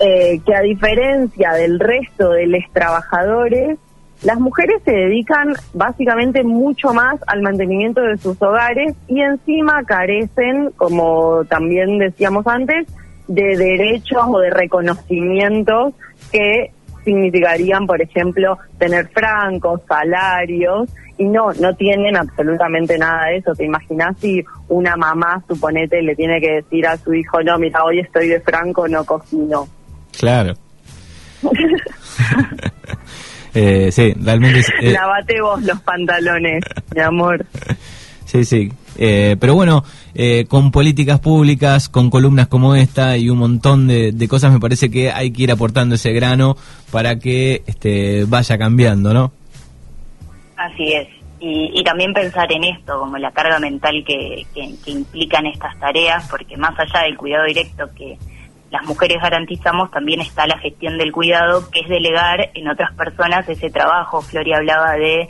Eh, 0.00 0.40
que 0.46 0.54
a 0.54 0.60
diferencia 0.60 1.52
del 1.54 1.80
resto 1.80 2.30
de 2.30 2.46
los 2.46 2.62
trabajadores, 2.72 3.78
las 4.22 4.38
mujeres 4.38 4.80
se 4.84 4.92
dedican 4.92 5.54
básicamente 5.74 6.44
mucho 6.44 6.92
más 6.92 7.20
al 7.26 7.42
mantenimiento 7.42 8.00
de 8.02 8.16
sus 8.16 8.40
hogares 8.42 8.94
y 9.08 9.20
encima 9.20 9.82
carecen, 9.84 10.70
como 10.76 11.44
también 11.44 11.98
decíamos 11.98 12.46
antes, 12.46 12.86
de 13.26 13.56
derechos 13.56 14.22
o 14.26 14.38
de 14.38 14.50
reconocimientos 14.50 15.94
que 16.32 16.72
significarían, 17.08 17.86
por 17.86 18.02
ejemplo, 18.02 18.58
tener 18.78 19.08
francos, 19.08 19.80
salarios, 19.88 20.90
y 21.16 21.24
no, 21.24 21.52
no 21.54 21.74
tienen 21.74 22.16
absolutamente 22.16 22.98
nada 22.98 23.26
de 23.26 23.38
eso. 23.38 23.54
¿Te 23.54 23.64
imaginas 23.64 24.16
si 24.20 24.44
una 24.68 24.96
mamá, 24.96 25.42
suponete, 25.48 26.02
le 26.02 26.14
tiene 26.14 26.40
que 26.40 26.62
decir 26.62 26.86
a 26.86 26.96
su 26.98 27.14
hijo, 27.14 27.42
no, 27.42 27.58
mira, 27.58 27.82
hoy 27.84 28.00
estoy 28.00 28.28
de 28.28 28.40
franco, 28.40 28.86
no 28.86 29.04
cocino? 29.04 29.66
Claro. 30.18 30.54
eh, 33.54 33.90
sí, 33.90 34.14
realmente... 34.22 34.60
Eh... 34.80 34.92
Lavate 34.92 35.40
vos 35.40 35.62
los 35.62 35.80
pantalones, 35.80 36.62
mi 36.94 37.00
amor. 37.00 37.44
Sí, 38.28 38.44
sí. 38.44 38.70
Eh, 38.98 39.36
pero 39.40 39.54
bueno, 39.54 39.82
eh, 40.20 40.46
con 40.48 40.72
políticas 40.72 41.20
públicas, 41.20 41.88
con 41.88 42.10
columnas 42.10 42.48
como 42.48 42.74
esta 42.74 43.16
y 43.16 43.30
un 43.30 43.38
montón 43.38 43.86
de, 43.86 44.10
de, 44.10 44.26
cosas, 44.26 44.52
me 44.52 44.58
parece 44.58 44.90
que 44.90 45.12
hay 45.12 45.30
que 45.30 45.44
ir 45.44 45.52
aportando 45.52 45.94
ese 45.94 46.12
grano 46.12 46.56
para 46.90 47.20
que 47.20 47.62
este, 47.68 48.24
vaya 48.24 48.58
cambiando, 48.58 49.14
¿no? 49.14 49.30
Así 50.56 50.92
es. 50.92 51.06
Y, 51.38 51.84
también 51.84 52.12
pensar 52.12 52.50
en 52.50 52.64
esto, 52.64 52.98
como 52.98 53.16
la 53.16 53.30
carga 53.30 53.60
mental 53.60 54.02
que, 54.04 54.44
que 54.52 54.90
implican 54.90 55.46
estas 55.46 55.78
tareas, 55.78 56.28
porque 56.28 56.56
más 56.56 56.76
allá 56.80 57.04
del 57.04 57.16
cuidado 57.16 57.44
directo 57.44 57.84
que 57.96 58.18
las 58.72 58.84
mujeres 58.86 59.18
garantizamos, 59.22 59.88
también 59.92 60.20
está 60.20 60.48
la 60.48 60.58
gestión 60.58 60.98
del 60.98 61.12
cuidado, 61.12 61.70
que 61.70 61.78
es 61.78 61.88
delegar 61.88 62.50
en 62.54 62.68
otras 62.68 62.92
personas 62.94 63.48
ese 63.48 63.70
trabajo. 63.70 64.20
Floria 64.20 64.56
hablaba 64.56 64.94
de 64.94 65.28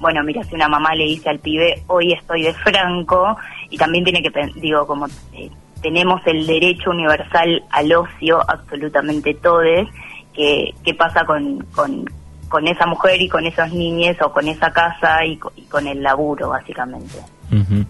bueno, 0.00 0.24
mira, 0.24 0.42
si 0.44 0.54
una 0.54 0.66
mamá 0.66 0.94
le 0.94 1.04
dice 1.04 1.28
al 1.28 1.40
pibe, 1.40 1.82
hoy 1.86 2.14
estoy 2.14 2.42
de 2.42 2.54
franco, 2.54 3.36
y 3.70 3.76
también 3.76 4.04
tiene 4.04 4.22
que, 4.22 4.30
digo, 4.56 4.86
como 4.86 5.06
eh, 5.32 5.50
tenemos 5.80 6.20
el 6.26 6.46
derecho 6.46 6.90
universal 6.90 7.62
al 7.70 7.92
ocio, 7.92 8.40
absolutamente 8.48 9.34
todos, 9.34 9.88
que, 10.34 10.74
qué 10.84 10.94
pasa 10.94 11.24
con, 11.24 11.64
con, 11.74 12.04
con, 12.48 12.66
esa 12.66 12.86
mujer 12.86 13.20
y 13.20 13.28
con 13.28 13.46
esos 13.46 13.72
niños 13.72 14.16
o 14.22 14.32
con 14.32 14.46
esa 14.48 14.72
casa 14.72 15.24
y, 15.24 15.38
y 15.56 15.62
con 15.62 15.86
el 15.86 16.02
laburo, 16.02 16.50
básicamente. 16.50 17.18
Uh 17.50 17.56
-huh. 17.56 17.86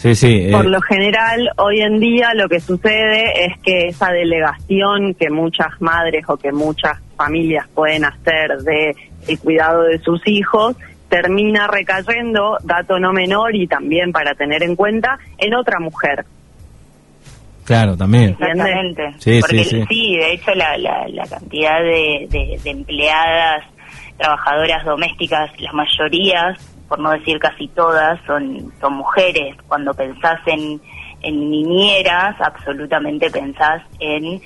Sí, 0.00 0.14
sí. 0.14 0.46
Eh. 0.46 0.50
Por 0.50 0.64
lo 0.64 0.80
general, 0.80 1.50
hoy 1.58 1.82
en 1.82 2.00
día 2.00 2.32
lo 2.32 2.48
que 2.48 2.58
sucede 2.58 3.44
es 3.44 3.60
que 3.62 3.88
esa 3.88 4.10
delegación 4.10 5.12
que 5.12 5.28
muchas 5.28 5.78
madres 5.78 6.24
o 6.26 6.38
que 6.38 6.52
muchas 6.52 6.98
familias 7.16 7.68
pueden 7.74 8.06
hacer 8.06 8.56
de 8.62 8.96
el 9.28 9.38
cuidado 9.38 9.82
de 9.82 9.98
sus 9.98 10.26
hijos 10.26 10.74
termina 11.10 11.66
recayendo, 11.66 12.56
dato 12.62 12.98
no 12.98 13.12
menor 13.12 13.54
y 13.54 13.66
también 13.66 14.12
para 14.12 14.34
tener 14.34 14.62
en 14.62 14.76
cuenta, 14.76 15.18
en 15.36 15.54
otra 15.54 15.78
mujer. 15.80 16.24
Claro, 17.64 17.96
también. 17.96 18.30
Exactamente. 18.30 19.14
Sí, 19.18 19.40
Porque 19.40 19.64
sí, 19.64 19.70
sí. 19.70 19.84
sí, 19.88 20.16
de 20.16 20.32
hecho 20.32 20.54
la, 20.54 20.78
la, 20.78 21.06
la 21.08 21.26
cantidad 21.26 21.80
de, 21.80 22.26
de, 22.30 22.60
de, 22.62 22.70
empleadas, 22.70 23.64
trabajadoras 24.16 24.84
domésticas, 24.84 25.50
las 25.60 25.74
mayorías, 25.74 26.58
por 26.88 26.98
no 26.98 27.10
decir 27.10 27.38
casi 27.38 27.68
todas, 27.68 28.18
son, 28.26 28.72
son 28.80 28.94
mujeres. 28.94 29.56
Cuando 29.68 29.92
pensás 29.94 30.40
en, 30.46 30.80
en 31.22 31.50
niñeras, 31.50 32.34
absolutamente 32.40 33.30
pensás 33.30 33.82
en 33.98 34.40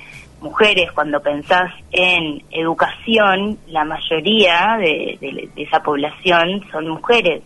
mujeres, 0.44 0.92
cuando 0.92 1.20
pensás 1.20 1.72
en 1.90 2.42
educación, 2.50 3.58
la 3.68 3.84
mayoría 3.84 4.76
de, 4.78 5.48
esa 5.56 5.82
población 5.82 6.62
son 6.70 6.88
mujeres. 6.88 7.42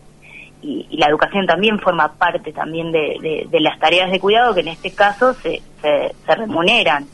Y, 0.61 0.87
la 0.99 1.07
educación 1.07 1.47
también 1.47 1.79
forma 1.79 2.13
parte 2.13 2.53
también 2.53 2.91
de, 2.93 3.47
de, 3.49 3.61
las 3.61 3.79
tareas 3.79 4.11
de 4.11 4.21
cuidado 4.21 4.55
que 4.55 4.61
en 4.61 4.69
este 4.69 4.91
caso 4.91 5.33
se, 5.35 5.63
se, 5.81 6.15
se 6.27 6.35
remuneran. 6.35 7.07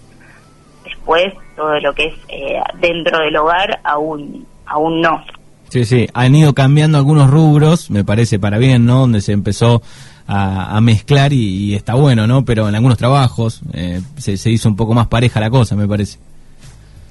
Después, 0.84 1.34
todo 1.54 1.78
lo 1.80 1.92
que 1.92 2.06
es 2.06 2.14
eh, 2.28 2.60
dentro 2.80 3.18
del 3.18 3.36
hogar 3.36 3.80
aún, 3.84 4.46
aún 4.66 5.00
no. 5.00 5.22
Sí, 5.68 5.84
sí, 5.84 6.06
han 6.14 6.34
ido 6.34 6.54
cambiando 6.54 6.98
algunos 6.98 7.30
rubros, 7.30 7.90
me 7.90 8.04
parece 8.04 8.38
para 8.38 8.58
bien, 8.58 8.86
¿no? 8.86 9.00
Donde 9.00 9.20
se 9.20 9.32
empezó 9.32 9.82
a, 10.26 10.76
a 10.76 10.80
mezclar 10.80 11.32
y, 11.32 11.74
está 11.74 11.94
bueno, 11.94 12.26
¿no? 12.26 12.44
Pero 12.44 12.68
en 12.68 12.74
algunos 12.74 12.98
trabajos 12.98 13.62
eh, 13.72 14.00
se, 14.16 14.50
hizo 14.50 14.68
un 14.68 14.76
poco 14.76 14.94
más 14.94 15.08
pareja 15.08 15.40
la 15.40 15.50
cosa, 15.50 15.76
me 15.76 15.86
parece. 15.86 16.18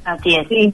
Así 0.05 0.36
es. 0.36 0.74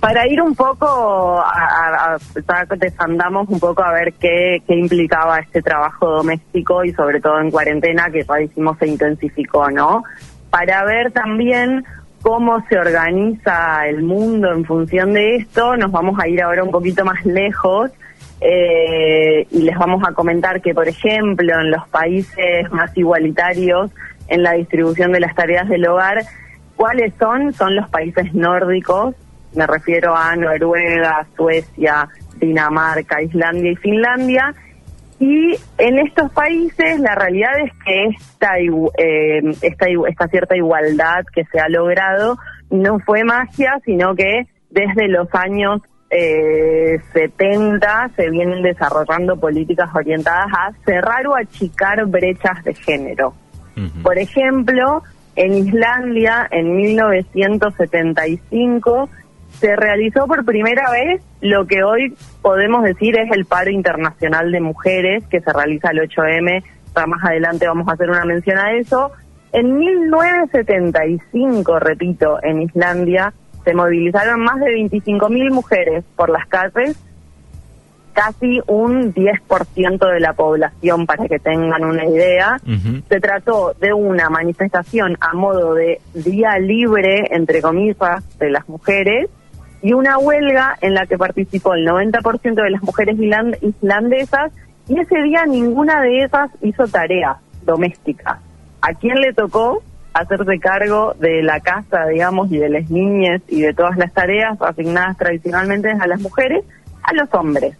Para 0.00 0.26
ir 0.26 0.42
un 0.42 0.54
poco, 0.56 1.40
a, 1.40 1.44
a, 1.46 2.14
a 2.16 2.76
desandamos 2.76 3.48
un 3.48 3.60
poco 3.60 3.84
a 3.84 3.92
ver 3.92 4.14
qué, 4.14 4.60
implicaba 4.66 5.38
este 5.38 5.62
trabajo 5.62 6.08
doméstico 6.08 6.84
y 6.84 6.92
sobre 6.92 7.20
todo 7.20 7.40
en 7.40 7.50
cuarentena, 7.52 8.10
que 8.10 8.24
ya 8.24 8.34
dijimos 8.36 8.76
se 8.78 8.88
intensificó, 8.88 9.70
¿no? 9.70 10.02
Para 10.50 10.84
ver 10.84 11.12
también 11.12 11.84
cómo 12.20 12.64
se 12.68 12.78
organiza 12.78 13.86
el 13.86 14.02
mundo 14.02 14.52
en 14.52 14.64
función 14.64 15.12
de 15.12 15.36
esto, 15.36 15.76
nos 15.76 15.92
vamos 15.92 16.18
a 16.18 16.28
ir 16.28 16.42
ahora 16.42 16.64
un 16.64 16.70
poquito 16.70 17.04
más 17.04 17.24
lejos 17.24 17.90
eh, 18.44 19.46
y 19.50 19.62
les 19.62 19.76
vamos 19.76 20.02
a 20.06 20.12
comentar 20.12 20.60
que, 20.60 20.74
por 20.74 20.88
ejemplo, 20.88 21.60
en 21.60 21.70
los 21.70 21.86
países 21.88 22.70
más 22.72 22.96
igualitarios 22.96 23.90
en 24.28 24.42
la 24.42 24.52
distribución 24.52 25.12
de 25.12 25.20
las 25.20 25.34
tareas 25.34 25.68
del 25.68 25.86
hogar, 25.86 26.22
¿cuáles 26.76 27.12
son? 27.18 27.52
Son 27.52 27.76
los 27.76 27.88
países 27.90 28.32
nórdicos, 28.34 29.14
me 29.54 29.66
refiero 29.66 30.16
a 30.16 30.34
Noruega, 30.36 31.26
Suecia, 31.36 32.08
Dinamarca, 32.36 33.22
Islandia 33.22 33.72
y 33.72 33.76
Finlandia. 33.76 34.54
Y 35.18 35.54
en 35.78 35.98
estos 35.98 36.32
países 36.32 36.98
la 36.98 37.14
realidad 37.14 37.52
es 37.62 37.72
que 37.84 38.06
esta, 38.06 38.58
eh, 38.58 39.40
esta, 39.60 39.86
esta 40.08 40.28
cierta 40.28 40.56
igualdad 40.56 41.24
que 41.32 41.44
se 41.44 41.60
ha 41.60 41.68
logrado 41.68 42.38
no 42.70 42.98
fue 43.00 43.22
magia, 43.22 43.78
sino 43.84 44.14
que 44.14 44.46
desde 44.70 45.06
los 45.08 45.28
años 45.34 45.82
eh, 46.14 47.00
70 47.14 48.10
se 48.14 48.28
vienen 48.30 48.62
desarrollando 48.62 49.40
políticas 49.40 49.88
orientadas 49.94 50.48
a 50.52 50.72
cerrar 50.84 51.26
o 51.26 51.34
achicar 51.34 52.04
brechas 52.06 52.62
de 52.64 52.74
género. 52.74 53.32
Uh 53.76 53.80
-huh. 53.80 54.02
Por 54.02 54.18
ejemplo, 54.18 55.02
en 55.36 55.54
Islandia, 55.54 56.46
en 56.50 56.76
1975, 56.76 59.08
se 59.58 59.74
realizó 59.74 60.26
por 60.26 60.44
primera 60.44 60.90
vez 60.90 61.22
lo 61.40 61.66
que 61.66 61.82
hoy 61.82 62.14
podemos 62.42 62.82
decir 62.82 63.18
es 63.18 63.30
el 63.32 63.46
paro 63.46 63.70
internacional 63.70 64.52
de 64.52 64.60
mujeres, 64.60 65.24
que 65.28 65.40
se 65.40 65.50
realiza 65.50 65.92
el 65.92 66.00
8M, 66.00 66.62
para 66.92 67.06
más 67.06 67.24
adelante 67.24 67.66
vamos 67.66 67.88
a 67.88 67.92
hacer 67.92 68.10
una 68.10 68.26
mención 68.26 68.58
a 68.58 68.72
eso, 68.72 69.12
En 69.54 69.76
1975, 69.76 71.78
repito, 71.78 72.38
en 72.42 72.62
Islandia 72.62 73.34
se 73.64 73.74
movilizaron 73.74 74.40
más 74.40 74.58
de 74.60 74.66
25.000 74.66 75.52
mujeres 75.52 76.04
por 76.16 76.30
las 76.30 76.46
calles, 76.46 76.96
casi 78.12 78.60
un 78.66 79.14
10% 79.14 80.12
de 80.12 80.20
la 80.20 80.34
población, 80.34 81.06
para 81.06 81.26
que 81.26 81.38
tengan 81.38 81.84
una 81.84 82.04
idea. 82.04 82.60
Se 83.08 83.20
trató 83.20 83.74
de 83.80 83.92
una 83.92 84.28
manifestación 84.28 85.16
a 85.20 85.32
modo 85.32 85.74
de 85.74 86.00
día 86.12 86.58
libre, 86.58 87.28
entre 87.30 87.62
comillas, 87.62 88.22
de 88.38 88.50
las 88.50 88.68
mujeres, 88.68 89.30
y 89.80 89.94
una 89.94 90.18
huelga 90.18 90.76
en 90.80 90.94
la 90.94 91.06
que 91.06 91.18
participó 91.18 91.74
el 91.74 91.86
90% 91.86 92.54
de 92.54 92.70
las 92.70 92.82
mujeres 92.82 93.16
islandesas, 93.62 94.52
y 94.88 94.98
ese 94.98 95.22
día 95.22 95.46
ninguna 95.46 96.02
de 96.02 96.24
esas 96.24 96.50
hizo 96.60 96.86
tarea 96.88 97.38
doméstica. 97.64 98.40
¿A 98.80 98.92
quién 98.94 99.20
le 99.20 99.32
tocó? 99.32 99.82
Hacerse 100.12 100.58
cargo 100.58 101.14
de 101.18 101.42
la 101.42 101.60
casa, 101.60 102.06
digamos, 102.06 102.50
y 102.50 102.58
de 102.58 102.68
las 102.68 102.90
niñas 102.90 103.42
y 103.48 103.62
de 103.62 103.74
todas 103.74 103.96
las 103.96 104.12
tareas 104.12 104.60
asignadas 104.60 105.16
tradicionalmente 105.16 105.90
a 105.90 106.06
las 106.06 106.20
mujeres, 106.20 106.64
a 107.02 107.12
los 107.14 107.32
hombres. 107.34 107.76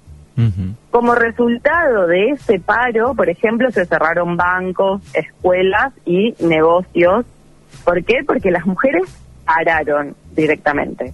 Como 0.91 1.15
resultado 1.15 2.07
de 2.07 2.31
ese 2.31 2.59
paro, 2.59 3.15
por 3.15 3.29
ejemplo, 3.29 3.71
se 3.71 3.85
cerraron 3.85 4.37
bancos, 4.37 5.03
escuelas 5.15 5.93
y 6.07 6.35
negocios. 6.41 7.27
¿Por 7.85 8.03
qué? 8.03 8.25
Porque 8.27 8.51
las 8.51 8.67
mujeres 8.67 9.05
pararon 9.45 10.17
directamente. 10.35 11.13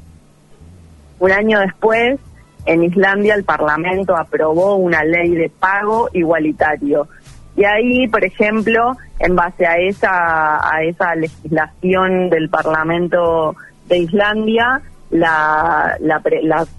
Un 1.19 1.33
año 1.33 1.59
después, 1.61 2.21
en 2.65 2.85
Islandia 2.85 3.35
el 3.35 3.45
Parlamento 3.45 4.17
aprobó 4.17 4.77
una 4.77 5.03
ley 5.03 5.35
de 5.35 5.51
pago 5.51 6.09
igualitario. 6.13 7.09
Y 7.59 7.65
ahí, 7.65 8.07
por 8.07 8.25
ejemplo, 8.25 8.97
en 9.19 9.35
base 9.35 9.67
a 9.67 9.79
esa, 9.79 10.65
a 10.65 10.85
esa 10.85 11.17
legislación 11.17 12.31
del 12.31 12.49
Parlamento 12.49 13.57
de 13.89 13.99
Islandia, 13.99 14.81
la, 15.11 15.97
la, 15.99 16.23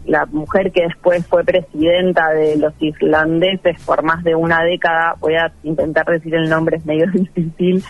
la, 0.06 0.26
mujer 0.28 0.72
que 0.72 0.84
después 0.84 1.28
fue 1.28 1.44
presidenta 1.44 2.30
de 2.30 2.56
los 2.56 2.74
islandeses 2.80 3.84
por 3.84 4.04
más 4.04 4.24
de 4.24 4.36
una 4.36 4.64
década, 4.64 5.16
voy 5.20 5.36
a 5.36 5.52
intentar 5.64 6.06
decir 6.06 6.34
el 6.34 6.50
nombre, 6.50 6.78
es 6.78 6.86
medio 6.86 7.08
difícil, 7.12 7.84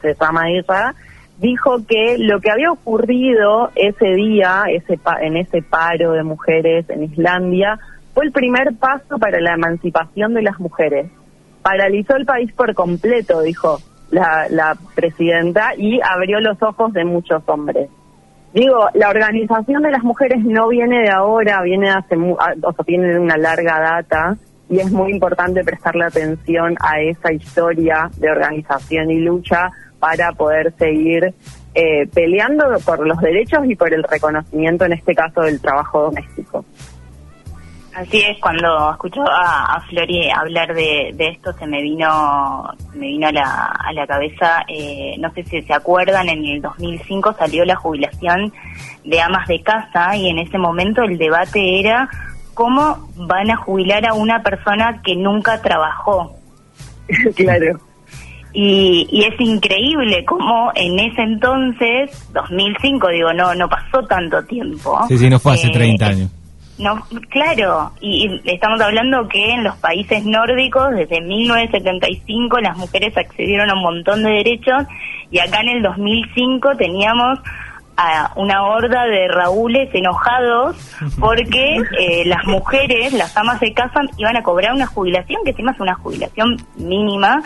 se 0.00 0.14
llama 0.14 0.50
ella, 0.50 0.94
dijo 1.38 1.84
que 1.84 2.16
lo 2.18 2.40
que 2.40 2.52
había 2.52 2.70
ocurrido 2.70 3.72
ese 3.74 4.06
día, 4.14 4.66
ese 4.68 5.00
en 5.20 5.36
ese 5.36 5.62
paro 5.62 6.12
de 6.12 6.22
mujeres 6.22 6.88
en 6.90 7.02
Islandia, 7.02 7.80
fue 8.14 8.24
el 8.24 8.32
primer 8.32 8.74
paso 8.76 9.18
para 9.18 9.40
la 9.40 9.54
emancipación 9.54 10.34
de 10.34 10.42
las 10.42 10.58
mujeres. 10.60 11.10
Paralizó 11.62 12.16
el 12.16 12.24
país 12.24 12.52
por 12.52 12.72
completo, 12.74 13.42
dijo 13.42 13.78
la, 14.10 14.76
presidenta, 14.94 15.72
y 15.76 16.00
abrió 16.00 16.40
los 16.40 16.62
ojos 16.62 16.92
de 16.92 17.04
muchos 17.04 17.42
hombres. 17.46 17.90
Digo, 18.52 18.86
la 18.94 19.08
organización 19.08 19.82
de 19.82 19.90
las 19.90 20.04
mujeres 20.04 20.44
no 20.44 20.68
viene 20.68 21.00
de 21.00 21.10
ahora, 21.10 21.60
viene 21.62 21.88
de 21.88 21.92
hace, 21.92 22.16
o 22.16 22.72
sea, 22.72 22.84
viene 22.86 23.08
de 23.08 23.18
una 23.18 23.36
larga 23.36 23.80
data 23.80 24.36
y 24.68 24.78
es 24.78 24.92
muy 24.92 25.10
importante 25.10 25.64
prestarle 25.64 26.04
atención 26.04 26.76
a 26.80 27.00
esa 27.00 27.32
historia 27.32 28.08
de 28.16 28.30
organización 28.30 29.10
y 29.10 29.18
lucha 29.18 29.72
para 29.98 30.30
poder 30.32 30.72
seguir 30.78 31.34
eh, 31.74 32.06
peleando 32.14 32.64
por 32.86 33.04
los 33.04 33.18
derechos 33.18 33.60
y 33.64 33.74
por 33.74 33.92
el 33.92 34.04
reconocimiento, 34.04 34.84
en 34.84 34.92
este 34.92 35.14
caso, 35.14 35.40
del 35.40 35.60
trabajo 35.60 36.04
doméstico. 36.04 36.64
Así 37.94 38.20
es, 38.22 38.38
cuando 38.40 38.90
escucho 38.90 39.22
a, 39.22 39.76
a 39.76 39.80
Flori 39.82 40.28
hablar 40.28 40.74
de, 40.74 41.14
esto 41.16 41.52
se 41.52 41.64
me 41.64 41.80
vino 41.80 42.68
me 42.92 43.06
vino 43.06 43.28
a 43.28 43.32
la, 43.32 43.66
a 43.66 43.92
la 43.92 44.04
cabeza, 44.04 44.64
eh, 44.66 45.14
no 45.20 45.32
sé 45.32 45.44
si 45.44 45.62
se 45.62 45.72
acuerdan, 45.72 46.28
en 46.28 46.44
el 46.44 46.60
2005 46.60 47.36
salió 47.38 47.64
la 47.64 47.76
jubilación 47.76 48.52
de 49.04 49.20
amas 49.20 49.46
de 49.46 49.62
casa 49.62 50.16
y 50.16 50.28
en 50.28 50.40
ese 50.40 50.58
momento 50.58 51.02
el 51.04 51.18
debate 51.18 51.78
era 51.78 52.08
cómo 52.54 53.10
van 53.14 53.52
a 53.52 53.56
jubilar 53.56 54.04
a 54.06 54.14
una 54.14 54.42
persona 54.42 55.00
que 55.04 55.14
nunca 55.14 55.62
trabajó. 55.62 56.34
claro. 57.36 57.78
Y, 58.52 59.06
y, 59.10 59.24
es 59.24 59.40
increíble 59.40 60.24
cómo 60.24 60.72
en 60.74 60.98
ese 60.98 61.22
entonces, 61.22 62.28
2005, 62.32 63.08
digo, 63.08 63.32
no 63.32 63.54
no 63.54 63.68
pasó 63.68 64.02
tanto 64.06 64.44
tiempo. 64.44 64.98
Sí, 65.08 65.18
sí, 65.18 65.28
no 65.28 65.38
fue 65.40 65.54
hace 65.54 65.70
30 65.70 66.04
eh, 66.04 66.08
años 66.08 66.30
no, 66.78 67.06
claro, 67.30 67.92
y, 68.00 68.40
estamos 68.44 68.80
hablando 68.80 69.28
que 69.28 69.52
en 69.52 69.62
los 69.62 69.76
países 69.76 70.24
nórdicos 70.24 70.90
desde 70.90 71.20
1975 71.20 72.58
las 72.60 72.76
mujeres 72.76 73.16
accedieron 73.16 73.70
a 73.70 73.74
un 73.74 73.82
montón 73.82 74.24
de 74.24 74.30
derechos 74.30 74.84
y 75.30 75.38
acá 75.38 75.60
en 75.60 75.68
el 75.68 75.82
2005 75.82 76.76
teníamos 76.76 77.38
a 77.96 78.32
una 78.34 78.64
horda 78.64 79.04
de 79.06 79.28
raúles 79.28 79.88
enojados 79.94 80.76
porque 81.20 81.76
eh, 81.76 82.24
las 82.26 82.44
mujeres, 82.46 83.12
las 83.12 83.36
amas 83.36 83.60
de 83.60 83.72
casa, 83.72 84.00
iban 84.16 84.36
a 84.36 84.42
cobrar 84.42 84.72
una 84.72 84.86
jubilación 84.86 85.42
que 85.44 85.50
encima 85.50 85.72
es 85.72 85.80
una 85.80 85.94
jubilación 85.94 86.56
mínima 86.76 87.40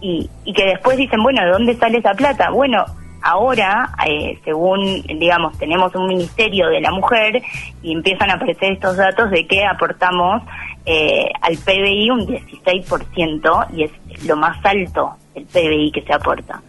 y, 0.00 0.28
y 0.44 0.52
que 0.52 0.64
después 0.64 0.96
dicen, 0.96 1.22
bueno, 1.22 1.44
¿de 1.44 1.50
dónde 1.52 1.76
sale 1.76 1.98
esa 1.98 2.14
plata? 2.14 2.50
Bueno, 2.50 2.84
Ahora, 3.22 3.94
eh, 4.04 4.38
según, 4.44 5.02
digamos, 5.02 5.56
tenemos 5.56 5.94
un 5.94 6.08
ministerio 6.08 6.68
de 6.68 6.80
la 6.80 6.90
mujer 6.90 7.40
y 7.80 7.92
empiezan 7.92 8.30
a 8.30 8.34
aparecer 8.34 8.72
estos 8.72 8.96
datos 8.96 9.30
de 9.30 9.46
que 9.46 9.64
aportamos 9.64 10.42
eh, 10.84 11.30
al 11.40 11.56
PBI 11.56 12.10
un 12.10 12.26
16% 12.26 13.66
y 13.74 13.84
es 13.84 13.92
lo 14.26 14.36
más 14.36 14.58
alto 14.64 15.12
el 15.36 15.44
PBI 15.44 15.92
que 15.92 16.02
se 16.02 16.12
aporta. 16.12 16.60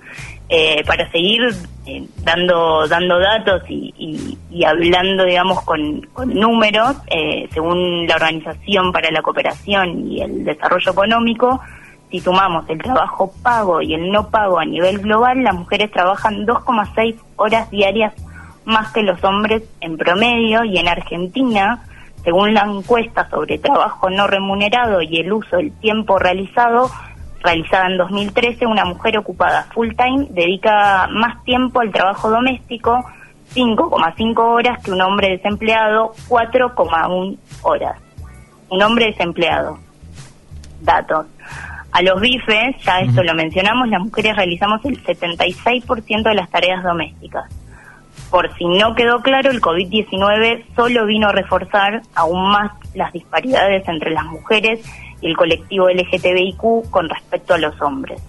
Eh, 0.47 0.83
para 0.85 1.09
seguir 1.09 1.41
dando 2.17 2.87
dando 2.87 3.17
datos 3.17 3.63
y, 3.67 4.37
y, 4.51 4.63
hablando, 4.63 5.25
digamos, 5.25 5.63
con, 5.63 6.01
con 6.13 6.31
números, 6.33 6.97
según 7.51 8.05
la 8.05 8.15
Organización 8.15 8.91
para 8.91 9.09
la 9.09 9.21
Cooperación 9.21 10.11
y 10.11 10.21
el 10.21 10.45
Desarrollo 10.45 10.91
Económico, 10.91 11.59
si 12.13 12.19
sumamos 12.19 12.69
el 12.69 12.77
trabajo 12.77 13.33
pago 13.41 13.81
y 13.81 13.95
el 13.95 14.11
no 14.11 14.29
pago 14.29 14.59
a 14.59 14.65
nivel 14.65 14.99
global, 14.99 15.41
las 15.41 15.55
mujeres 15.55 15.89
trabajan 15.89 16.45
2,6 16.45 17.15
horas 17.37 17.71
diarias 17.71 18.13
más 18.65 18.91
que 18.91 19.01
los 19.01 19.23
hombres 19.23 19.63
en 19.81 19.97
promedio 19.97 20.63
y 20.63 20.77
en 20.77 20.87
Argentina, 20.87 21.83
según 22.23 22.53
la 22.53 22.65
encuesta 22.65 23.27
sobre 23.31 23.57
trabajo 23.57 24.11
no 24.11 24.27
remunerado 24.27 25.01
y 25.01 25.21
el 25.21 25.33
uso 25.33 25.57
del 25.57 25.71
tiempo 25.79 26.19
realizado, 26.19 26.91
realizada 27.41 27.87
en 27.87 27.97
2013, 27.97 28.67
una 28.67 28.85
mujer 28.85 29.17
ocupada 29.17 29.63
full 29.73 29.89
time 29.97 30.27
dedica 30.29 31.07
más 31.07 31.43
tiempo 31.45 31.79
al 31.79 31.91
trabajo 31.91 32.29
doméstico, 32.29 33.03
5,5 33.55 34.37
horas 34.37 34.83
que 34.83 34.91
un 34.91 35.01
hombre 35.01 35.29
desempleado, 35.29 36.13
4,1 36.29 37.39
horas. 37.63 37.99
Un 38.69 38.83
hombre 38.83 39.07
desempleado. 39.07 39.79
Datos. 40.79 41.25
A 41.93 42.01
los 42.01 42.19
bifes, 42.19 42.75
ya 42.83 43.01
esto 43.01 43.21
lo 43.21 43.35
mencionamos, 43.35 43.87
las 43.87 44.01
mujeres 44.01 44.35
realizamos 44.35 44.83
el 44.83 45.03
76% 45.03 46.23
de 46.23 46.33
las 46.33 46.49
tareas 46.49 46.83
domésticas. 46.83 47.45
Por 48.31 48.51
si 48.55 48.65
no 48.65 48.95
quedó 48.95 49.21
claro, 49.21 49.51
el 49.51 49.61
COVID-19 49.61 50.63
solo 50.75 51.05
vino 51.05 51.27
a 51.27 51.33
reforzar 51.33 52.01
aún 52.15 52.49
más 52.49 52.71
las 52.95 53.13
disparidades 53.13 53.87
entre 53.87 54.09
las 54.09 54.25
mujeres 54.25 54.83
y 55.21 55.27
el 55.27 55.37
colectivo 55.37 55.87
LGTBIQ 55.87 56.89
con 56.89 57.09
respecto 57.09 57.53
a 57.53 57.59
los 57.59 57.79
hombres. 57.79 58.19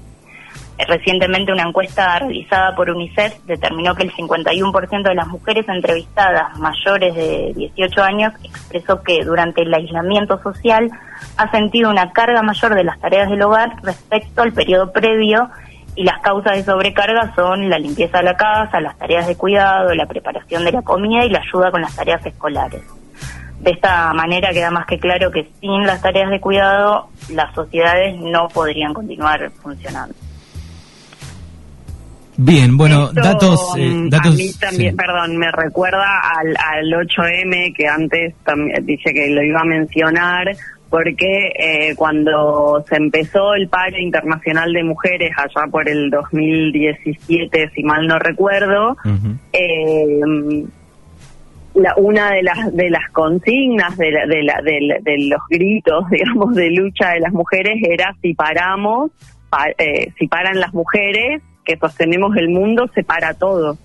Recientemente 0.76 1.52
una 1.52 1.62
encuesta 1.62 2.18
realizada 2.18 2.74
por 2.74 2.90
UNICEF 2.90 3.44
determinó 3.44 3.94
que 3.94 4.02
el 4.02 4.12
51% 4.12 5.02
de 5.02 5.14
las 5.14 5.28
mujeres 5.28 5.68
entrevistadas 5.68 6.58
mayores 6.58 7.14
de 7.14 7.52
18 7.54 8.02
años 8.02 8.32
expresó 8.42 9.02
que 9.02 9.24
durante 9.24 9.62
el 9.62 9.72
aislamiento 9.72 10.42
social 10.42 10.90
ha 11.36 11.50
sentido 11.52 11.90
una 11.90 12.12
carga 12.12 12.42
mayor 12.42 12.74
de 12.74 12.84
las 12.84 12.98
tareas 12.98 13.30
del 13.30 13.42
hogar 13.42 13.76
respecto 13.82 14.42
al 14.42 14.52
periodo 14.52 14.92
previo 14.92 15.48
y 15.94 16.02
las 16.02 16.20
causas 16.22 16.56
de 16.56 16.64
sobrecarga 16.64 17.32
son 17.36 17.70
la 17.70 17.78
limpieza 17.78 18.18
de 18.18 18.24
la 18.24 18.36
casa, 18.36 18.80
las 18.80 18.98
tareas 18.98 19.28
de 19.28 19.36
cuidado, 19.36 19.94
la 19.94 20.06
preparación 20.06 20.64
de 20.64 20.72
la 20.72 20.82
comida 20.82 21.24
y 21.24 21.30
la 21.30 21.38
ayuda 21.38 21.70
con 21.70 21.82
las 21.82 21.94
tareas 21.94 22.26
escolares. 22.26 22.82
De 23.60 23.70
esta 23.70 24.12
manera 24.12 24.50
queda 24.50 24.72
más 24.72 24.86
que 24.86 24.98
claro 24.98 25.30
que 25.30 25.50
sin 25.60 25.86
las 25.86 26.02
tareas 26.02 26.30
de 26.30 26.40
cuidado 26.40 27.08
las 27.30 27.54
sociedades 27.54 28.16
no 28.20 28.48
podrían 28.48 28.92
continuar 28.92 29.50
funcionando. 29.62 30.14
Bien, 32.36 32.76
bueno, 32.76 33.12
datos, 33.12 33.74
eh, 33.78 33.92
datos. 34.08 34.34
A 34.34 34.36
mí 34.36 34.50
también, 34.60 34.96
perdón, 34.96 35.36
me 35.36 35.50
recuerda 35.52 36.20
al, 36.36 36.48
al 36.56 37.06
8M 37.06 37.74
que 37.76 37.86
antes 37.86 38.34
también 38.44 38.84
dije 38.84 39.12
que 39.14 39.28
lo 39.30 39.42
iba 39.42 39.60
a 39.60 39.64
mencionar, 39.64 40.50
porque 40.90 41.48
eh, 41.58 41.94
cuando 41.96 42.84
se 42.88 42.96
empezó 42.96 43.54
el 43.54 43.68
paro 43.68 43.98
internacional 43.98 44.72
de 44.72 44.82
mujeres 44.84 45.30
allá 45.36 45.66
por 45.70 45.88
el 45.88 46.10
2017, 46.10 47.70
si 47.74 47.82
mal 47.84 48.06
no 48.06 48.18
recuerdo, 48.18 48.96
eh, 49.52 50.20
la, 51.74 51.94
una 51.96 52.30
de 52.32 52.42
las 52.42 52.74
de 52.74 52.90
las 52.90 53.10
consignas 53.10 53.96
de, 53.96 54.06
de, 54.06 54.42
la, 54.44 54.60
de, 54.62 54.98
de 55.02 55.28
los 55.28 55.40
gritos, 55.48 56.04
digamos, 56.10 56.54
de 56.54 56.70
lucha 56.70 57.10
de 57.10 57.20
las 57.20 57.32
mujeres 57.32 57.74
era 57.88 58.14
si 58.22 58.34
paramos 58.34 59.10
pa- 59.50 59.70
eh, 59.78 60.10
si 60.18 60.26
paran 60.28 60.60
las 60.60 60.72
mujeres 60.74 61.42
que 61.64 61.76
sostenemos 61.76 62.36
el 62.36 62.48
mundo, 62.48 62.88
se 62.94 63.02
para 63.02 63.34
todo. 63.34 63.76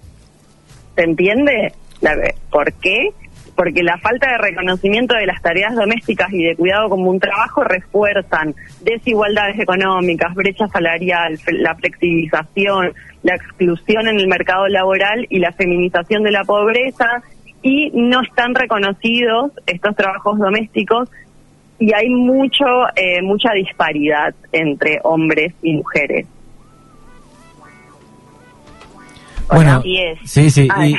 ¿Se 0.95 1.03
entiende? 1.03 1.73
La- 2.01 2.15
¿Por 2.51 2.73
qué? 2.73 3.09
Porque 3.55 3.83
la 3.83 3.97
falta 3.97 4.31
de 4.31 4.37
reconocimiento 4.37 5.15
de 5.15 5.25
las 5.25 5.41
tareas 5.41 5.75
domésticas 5.75 6.31
y 6.31 6.43
de 6.43 6.55
cuidado 6.55 6.89
como 6.89 7.09
un 7.09 7.19
trabajo 7.19 7.63
refuerzan 7.63 8.55
desigualdades 8.81 9.59
económicas, 9.59 10.33
brecha 10.33 10.67
salarial, 10.69 11.37
la 11.51 11.75
flexibilización, 11.75 12.93
la 13.23 13.35
exclusión 13.35 14.07
en 14.07 14.17
el 14.19 14.27
mercado 14.27 14.67
laboral 14.69 15.25
y 15.29 15.39
la 15.39 15.51
feminización 15.51 16.23
de 16.23 16.31
la 16.31 16.45
pobreza 16.45 17.21
y 17.61 17.91
no 17.93 18.21
están 18.21 18.55
reconocidos 18.55 19.51
estos 19.67 19.93
trabajos 19.95 20.39
domésticos 20.39 21.09
y 21.79 21.93
hay 21.93 22.09
mucho 22.09 22.65
eh, 22.95 23.21
mucha 23.21 23.51
disparidad 23.53 24.33
entre 24.53 24.99
hombres 25.03 25.53
y 25.61 25.73
mujeres. 25.73 26.27
Bueno, 29.51 29.77
Así 29.77 29.97
es. 29.97 30.19
sí, 30.25 30.49
sí. 30.51 30.67
Y, 30.85 30.95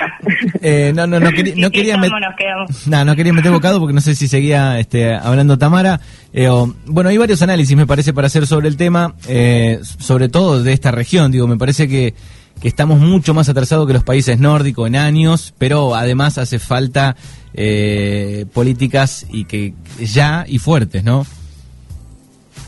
eh, 0.61 0.93
no, 0.95 1.07
no, 1.07 1.21
no, 1.21 1.31
quería, 1.35 1.55
no 1.57 1.71
quería 1.71 1.95
estamos, 1.95 2.11
met- 2.21 2.27
nos 2.29 2.37
quedamos. 2.37 2.87
No, 2.89 3.05
no 3.05 3.17
quería 3.17 3.33
meter 3.33 3.51
bocado 3.53 3.79
porque 3.79 3.95
no 3.95 4.01
sé 4.01 4.15
si 4.15 4.29
seguía 4.29 4.79
este, 4.79 5.15
hablando 5.15 5.57
Tamara. 5.59 6.01
Eh, 6.33 6.49
o- 6.49 6.75
bueno, 6.87 7.11
hay 7.11 7.17
varios 7.19 7.43
análisis, 7.43 7.77
me 7.77 7.87
parece, 7.87 8.13
para 8.13 8.27
hacer 8.27 8.47
sobre 8.47 8.69
el 8.69 8.77
tema, 8.77 9.15
eh, 9.29 9.79
sobre 9.99 10.29
todo 10.29 10.63
de 10.63 10.73
esta 10.73 10.91
región. 10.91 11.31
Digo, 11.33 11.47
me 11.47 11.57
parece 11.57 11.89
que, 11.89 12.15
que 12.61 12.69
estamos 12.69 12.99
mucho 13.01 13.35
más 13.35 13.49
atrasados 13.49 13.87
que 13.87 13.93
los 13.93 14.05
países 14.05 14.39
nórdicos 14.39 14.87
en 14.89 14.97
años, 14.97 15.55
pero 15.59 15.95
además 15.95 16.37
hace 16.39 16.59
falta 16.59 17.17
eh, 17.55 18.47
políticas 18.53 19.27
y 19.31 19.45
que 19.45 19.75
ya 20.01 20.45
y 20.49 20.59
fuertes, 20.59 21.05
¿no? 21.05 21.27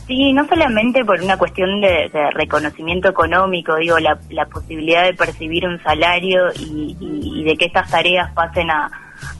Sí, 0.07 0.33
no 0.33 0.47
solamente 0.49 1.05
por 1.05 1.21
una 1.23 1.37
cuestión 1.39 1.81
de, 1.81 2.11
de 2.13 2.31
reconocimiento 2.33 3.09
económico, 3.09 3.77
digo, 3.77 3.99
la, 3.99 4.19
la 4.31 4.47
posibilidad 4.47 5.05
de 5.05 5.15
percibir 5.15 5.67
un 5.67 5.81
salario 5.83 6.49
y, 6.59 6.97
y- 7.01 7.45
de 7.45 7.57
que 7.57 7.67
estas 7.67 7.91
tareas 7.91 8.31
pasen 8.33 8.71
a, 8.71 8.91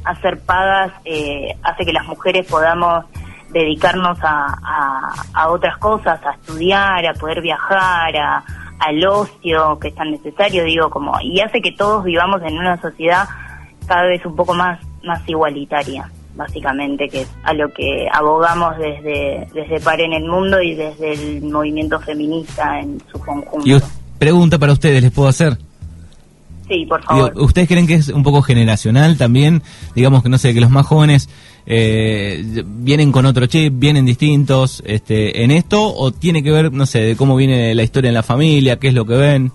a 0.05 0.15
ser 0.21 0.41
pagas 0.45 0.93
eh, 1.05 1.55
hace 1.63 1.85
que 1.85 1.93
las 1.93 2.07
mujeres 2.07 2.47
podamos 2.49 3.05
dedicarnos 3.51 4.19
a, 4.23 4.47
a- 4.63 5.13
a 5.35 5.49
otras 5.51 5.77
cosas, 5.79 6.21
a 6.25 6.33
estudiar, 6.33 7.07
a 7.07 7.15
poder 7.15 7.41
viajar, 7.43 8.17
a, 8.17 8.45
al 8.79 9.05
ocio 9.07 9.79
que 9.81 9.89
es 9.89 9.95
tan 9.95 10.11
necesario, 10.13 10.65
digo, 10.65 10.91
como 10.91 11.21
y 11.21 11.41
hace 11.41 11.61
que 11.61 11.73
todos 11.73 12.05
vivamos 12.05 12.41
en 12.43 12.57
una 12.59 12.81
sociedad 12.81 13.29
cada 13.87 14.05
vez 14.05 14.25
un 14.25 14.37
poco 14.37 14.55
más 14.55 14.79
más 15.05 15.21
igualitaria 15.29 16.09
básicamente 16.35 17.09
que 17.09 17.23
es 17.23 17.29
a 17.45 17.53
lo 17.53 17.73
que 17.73 18.07
abogamos 18.13 18.77
desde 18.79 19.47
desde 19.55 19.81
Pare 19.81 20.05
en 20.05 20.13
el 20.15 20.25
Mundo 20.25 20.61
y 20.63 20.75
desde 20.75 21.13
el 21.13 21.43
movimiento 21.43 22.01
feminista 22.01 22.81
en 22.81 23.01
su 23.11 23.19
conjunto. 23.19 23.69
Y 23.69 23.79
pregunta 24.19 24.59
para 24.59 24.73
ustedes, 24.73 25.03
¿les 25.03 25.11
puedo 25.13 25.29
hacer? 25.29 25.59
Sí, 26.69 26.87
por 26.87 27.01
Digo, 27.01 27.13
favor. 27.27 27.33
¿Ustedes 27.43 27.69
creen 27.69 27.87
que 27.87 27.95
es 27.95 28.09
un 28.09 28.23
poco 28.23 28.41
generacional 28.41 29.19
también? 29.19 29.63
Digamos 29.95 30.23
que 30.23 30.29
no 30.29 30.39
sé, 30.39 30.55
que 30.55 30.61
los 30.61 30.71
más 30.71 30.87
jóvenes 30.87 31.29
eh, 31.67 32.63
vienen 32.65 33.13
con 33.13 33.27
otro 33.27 33.47
chip, 33.47 33.75
vienen 33.77 34.07
distintos 34.07 34.83
este, 34.87 35.43
en 35.43 35.51
esto, 35.51 35.83
o 35.95 36.13
tiene 36.13 36.43
que 36.43 36.51
ver, 36.51 36.73
no 36.73 36.87
sé, 36.87 37.01
de 37.01 37.17
cómo 37.17 37.37
viene 37.37 37.75
la 37.75 37.83
historia 37.83 38.09
en 38.09 38.15
la 38.15 38.23
familia, 38.23 38.79
qué 38.79 38.89
es 38.89 38.95
lo 38.95 39.05
que 39.05 39.15
ven. 39.17 39.53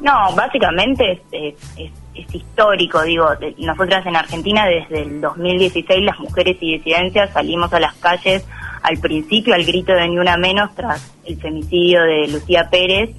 No, 0.00 0.12
básicamente 0.34 1.12
es, 1.12 1.18
es, 1.32 1.54
es- 1.78 1.90
es 2.18 2.34
histórico, 2.34 3.02
digo, 3.02 3.26
de- 3.36 3.54
nosotras 3.58 4.04
en 4.06 4.16
Argentina 4.16 4.66
desde 4.66 5.02
el 5.02 5.20
2016 5.20 6.04
las 6.04 6.18
mujeres 6.18 6.56
y 6.60 6.78
disidencias 6.78 7.32
salimos 7.32 7.72
a 7.72 7.80
las 7.80 7.94
calles 7.96 8.46
al 8.82 8.98
principio 8.98 9.54
al 9.54 9.64
grito 9.64 9.92
de 9.92 10.08
ni 10.08 10.18
una 10.18 10.36
menos 10.36 10.74
tras 10.74 11.12
el 11.24 11.36
femicidio 11.40 12.02
de 12.02 12.28
Lucía 12.28 12.68
Pérez 12.70 13.10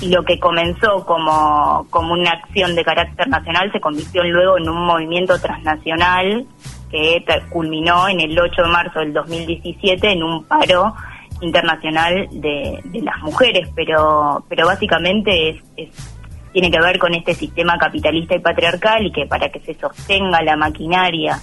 y 0.00 0.08
lo 0.08 0.24
que 0.24 0.38
comenzó 0.40 1.04
como, 1.04 1.86
como 1.90 2.14
una 2.14 2.30
acción 2.30 2.74
de 2.74 2.82
carácter 2.84 3.28
nacional 3.28 3.70
se 3.72 3.80
convirtió 3.80 4.24
luego 4.24 4.56
en 4.58 4.68
un 4.68 4.84
movimiento 4.86 5.38
transnacional 5.38 6.46
que 6.90 7.24
culminó 7.50 8.08
en 8.08 8.20
el 8.20 8.38
8 8.38 8.62
de 8.62 8.68
marzo 8.68 8.98
del 9.00 9.12
2017 9.12 10.10
en 10.12 10.22
un 10.22 10.44
paro 10.44 10.94
internacional 11.40 12.28
de, 12.32 12.80
de 12.84 13.00
las 13.02 13.18
mujeres, 13.22 13.68
pero, 13.74 14.44
pero 14.48 14.66
básicamente 14.66 15.50
es, 15.50 15.56
es- 15.76 16.18
tiene 16.52 16.70
que 16.70 16.80
ver 16.80 16.98
con 16.98 17.14
este 17.14 17.34
sistema 17.34 17.78
capitalista 17.78 18.34
y 18.34 18.40
patriarcal 18.40 19.06
y 19.06 19.12
que 19.12 19.26
para 19.26 19.48
que 19.50 19.60
se 19.60 19.74
sostenga 19.74 20.42
la 20.42 20.56
maquinaria 20.56 21.38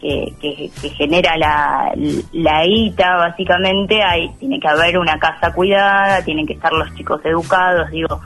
que, 0.00 0.70
genera 0.96 1.36
la, 1.36 1.92
la 2.32 2.66
ITA, 2.66 3.16
básicamente, 3.16 4.02
hay, 4.02 4.28
tiene 4.38 4.60
que 4.60 4.68
haber 4.68 4.98
una 4.98 5.18
casa 5.18 5.52
cuidada, 5.52 6.22
tienen 6.22 6.46
que 6.46 6.52
estar 6.52 6.72
los 6.72 6.94
chicos 6.94 7.24
educados, 7.24 7.90
digo, 7.90 8.20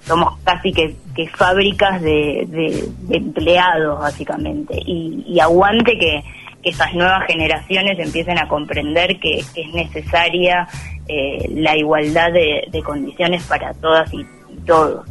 somos 0.00 0.38
casi 0.44 0.72
que, 0.72 0.94
fábricas 1.34 2.00
de, 2.02 2.88
empleados, 3.10 3.98
básicamente, 3.98 4.78
y, 4.86 5.24
y 5.26 5.40
aguante 5.40 5.98
que, 5.98 6.22
que 6.62 6.70
esas 6.70 6.94
nuevas 6.94 7.26
generaciones 7.26 7.98
empiecen 7.98 8.38
a 8.38 8.48
comprender 8.48 9.18
que, 9.20 9.38
es 9.38 9.74
necesaria 9.74 10.66
eh, 11.06 11.48
la 11.50 11.76
igualdad 11.76 12.32
de, 12.32 12.82
condiciones 12.82 13.44
para 13.44 13.74
todas 13.74 14.12
y 14.12 14.24
todos. 14.66 15.06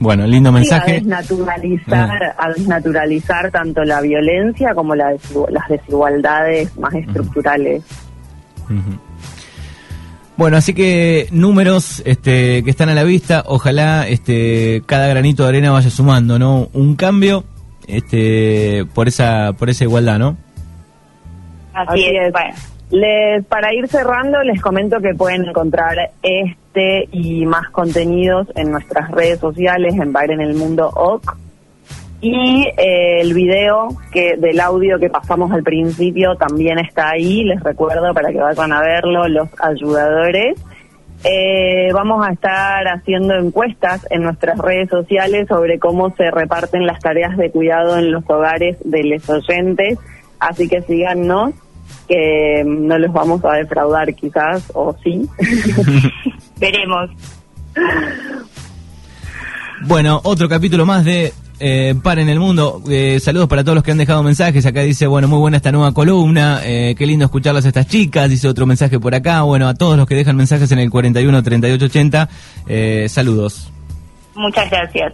Bueno, 0.00 0.26
lindo 0.26 0.50
Sí, 0.50 0.56
a 0.56 0.58
mensaje. 0.58 0.92
desnaturalizar, 0.94 2.34
a 2.38 2.48
desnaturalizar 2.56 3.50
tanto 3.50 3.82
la 3.84 4.00
violencia 4.00 4.74
como 4.74 4.94
la 4.94 5.10
las 5.50 5.68
desigualdades 5.68 6.76
más 6.78 6.94
estructurales. 6.94 7.82
Bueno, 10.36 10.56
así 10.56 10.72
que 10.72 11.26
números 11.32 12.00
este, 12.06 12.62
que 12.62 12.70
están 12.70 12.88
a 12.90 12.94
la 12.94 13.02
vista, 13.02 13.42
ojalá 13.46 14.06
este, 14.06 14.82
cada 14.86 15.08
granito 15.08 15.42
de 15.42 15.48
arena 15.48 15.72
vaya 15.72 15.90
sumando, 15.90 16.38
¿no? 16.38 16.68
Un 16.74 16.94
cambio 16.94 17.44
este, 17.88 18.84
por 18.94 19.08
esa 19.08 19.52
por 19.54 19.68
esa 19.68 19.82
igualdad, 19.84 20.18
¿no? 20.20 20.36
Así, 21.74 22.04
Así 22.04 22.04
es. 22.04 22.26
es. 22.26 22.32
Bueno, 22.32 22.54
Les, 22.90 23.44
para 23.46 23.74
ir 23.74 23.88
cerrando, 23.88 24.40
les 24.44 24.60
comento 24.60 24.98
que 25.00 25.12
pueden 25.14 25.44
encontrar 25.46 25.96
este 26.22 26.56
y 27.10 27.46
más 27.46 27.68
contenidos 27.70 28.48
en 28.54 28.70
nuestras 28.70 29.10
redes 29.10 29.40
sociales, 29.40 29.94
en 29.94 30.12
Bar 30.12 30.30
en 30.30 30.40
el 30.40 30.54
Mundo 30.54 30.90
OC. 30.94 31.36
Y 32.20 32.66
eh, 32.76 33.20
el 33.20 33.32
video 33.32 33.88
que 34.10 34.36
del 34.36 34.58
audio 34.58 34.98
que 34.98 35.08
pasamos 35.08 35.52
al 35.52 35.62
principio 35.62 36.34
también 36.36 36.78
está 36.78 37.10
ahí, 37.10 37.44
les 37.44 37.62
recuerdo 37.62 38.12
para 38.12 38.30
que 38.32 38.38
vayan 38.38 38.72
a 38.72 38.80
verlo, 38.80 39.28
los 39.28 39.48
ayudadores. 39.60 40.60
Eh, 41.24 41.90
vamos 41.92 42.26
a 42.26 42.32
estar 42.32 42.86
haciendo 42.88 43.34
encuestas 43.34 44.06
en 44.10 44.22
nuestras 44.22 44.58
redes 44.58 44.88
sociales 44.88 45.48
sobre 45.48 45.78
cómo 45.78 46.14
se 46.16 46.30
reparten 46.30 46.86
las 46.86 47.00
tareas 47.00 47.36
de 47.36 47.50
cuidado 47.50 47.98
en 47.98 48.12
los 48.12 48.24
hogares 48.28 48.76
de 48.84 49.02
los 49.04 49.28
oyentes, 49.28 49.98
así 50.38 50.68
que 50.68 50.82
síganos, 50.82 51.54
que 52.08 52.64
no 52.66 52.98
los 52.98 53.12
vamos 53.12 53.44
a 53.44 53.54
defraudar 53.54 54.14
quizás, 54.14 54.70
o 54.74 54.96
sí. 55.02 55.28
veremos. 56.58 57.10
Bueno, 59.84 60.20
otro 60.24 60.48
capítulo 60.48 60.84
más 60.86 61.04
de 61.04 61.32
eh, 61.60 61.94
Par 62.02 62.18
en 62.18 62.28
el 62.28 62.40
Mundo. 62.40 62.82
Eh, 62.90 63.20
saludos 63.20 63.48
para 63.48 63.62
todos 63.62 63.76
los 63.76 63.84
que 63.84 63.92
han 63.92 63.98
dejado 63.98 64.22
mensajes. 64.22 64.66
Acá 64.66 64.80
dice, 64.82 65.06
bueno, 65.06 65.28
muy 65.28 65.38
buena 65.38 65.56
esta 65.56 65.70
nueva 65.72 65.92
columna. 65.92 66.60
Eh, 66.64 66.94
qué 66.98 67.06
lindo 67.06 67.24
escucharlas 67.24 67.64
a 67.64 67.68
estas 67.68 67.86
chicas. 67.86 68.28
Dice 68.28 68.48
otro 68.48 68.66
mensaje 68.66 68.98
por 68.98 69.14
acá. 69.14 69.42
Bueno, 69.42 69.68
a 69.68 69.74
todos 69.74 69.96
los 69.96 70.06
que 70.06 70.14
dejan 70.14 70.36
mensajes 70.36 70.70
en 70.72 70.80
el 70.80 70.90
41 70.90 71.42
38 71.42 71.84
80. 71.84 72.28
Eh, 72.66 73.06
saludos. 73.08 73.70
Muchas 74.34 74.68
gracias. 74.70 75.12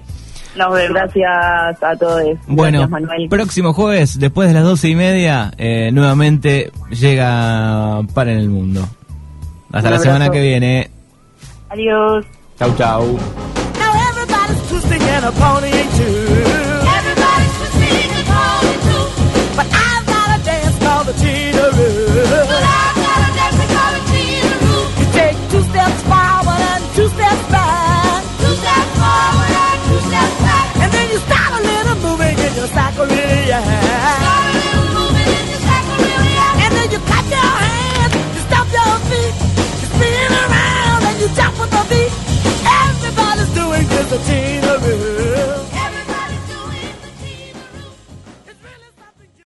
Nos 0.57 0.73
vemos. 0.73 0.95
Gracias 0.95 1.83
a 1.83 1.97
todos. 1.99 2.23
Bueno, 2.47 2.79
Gracias, 2.81 2.91
Manuel. 2.91 3.29
próximo 3.29 3.73
jueves, 3.73 4.19
después 4.19 4.49
de 4.49 4.55
las 4.55 4.65
doce 4.65 4.89
y 4.89 4.95
media, 4.95 5.53
eh, 5.59 5.91
nuevamente 5.93 6.71
llega 6.91 8.01
Par 8.15 8.29
en 8.29 8.39
el 8.39 8.49
Mundo. 8.49 8.89
Hasta 9.73 9.89
Un 9.89 9.95
la 9.95 10.01
semana 10.01 10.29
que 10.31 10.41
viene. 10.41 10.91
Adiós. 11.75 12.25
Chau, 12.57 12.71
chau. 12.77 13.19
the 44.15 44.25
team. 44.25 44.54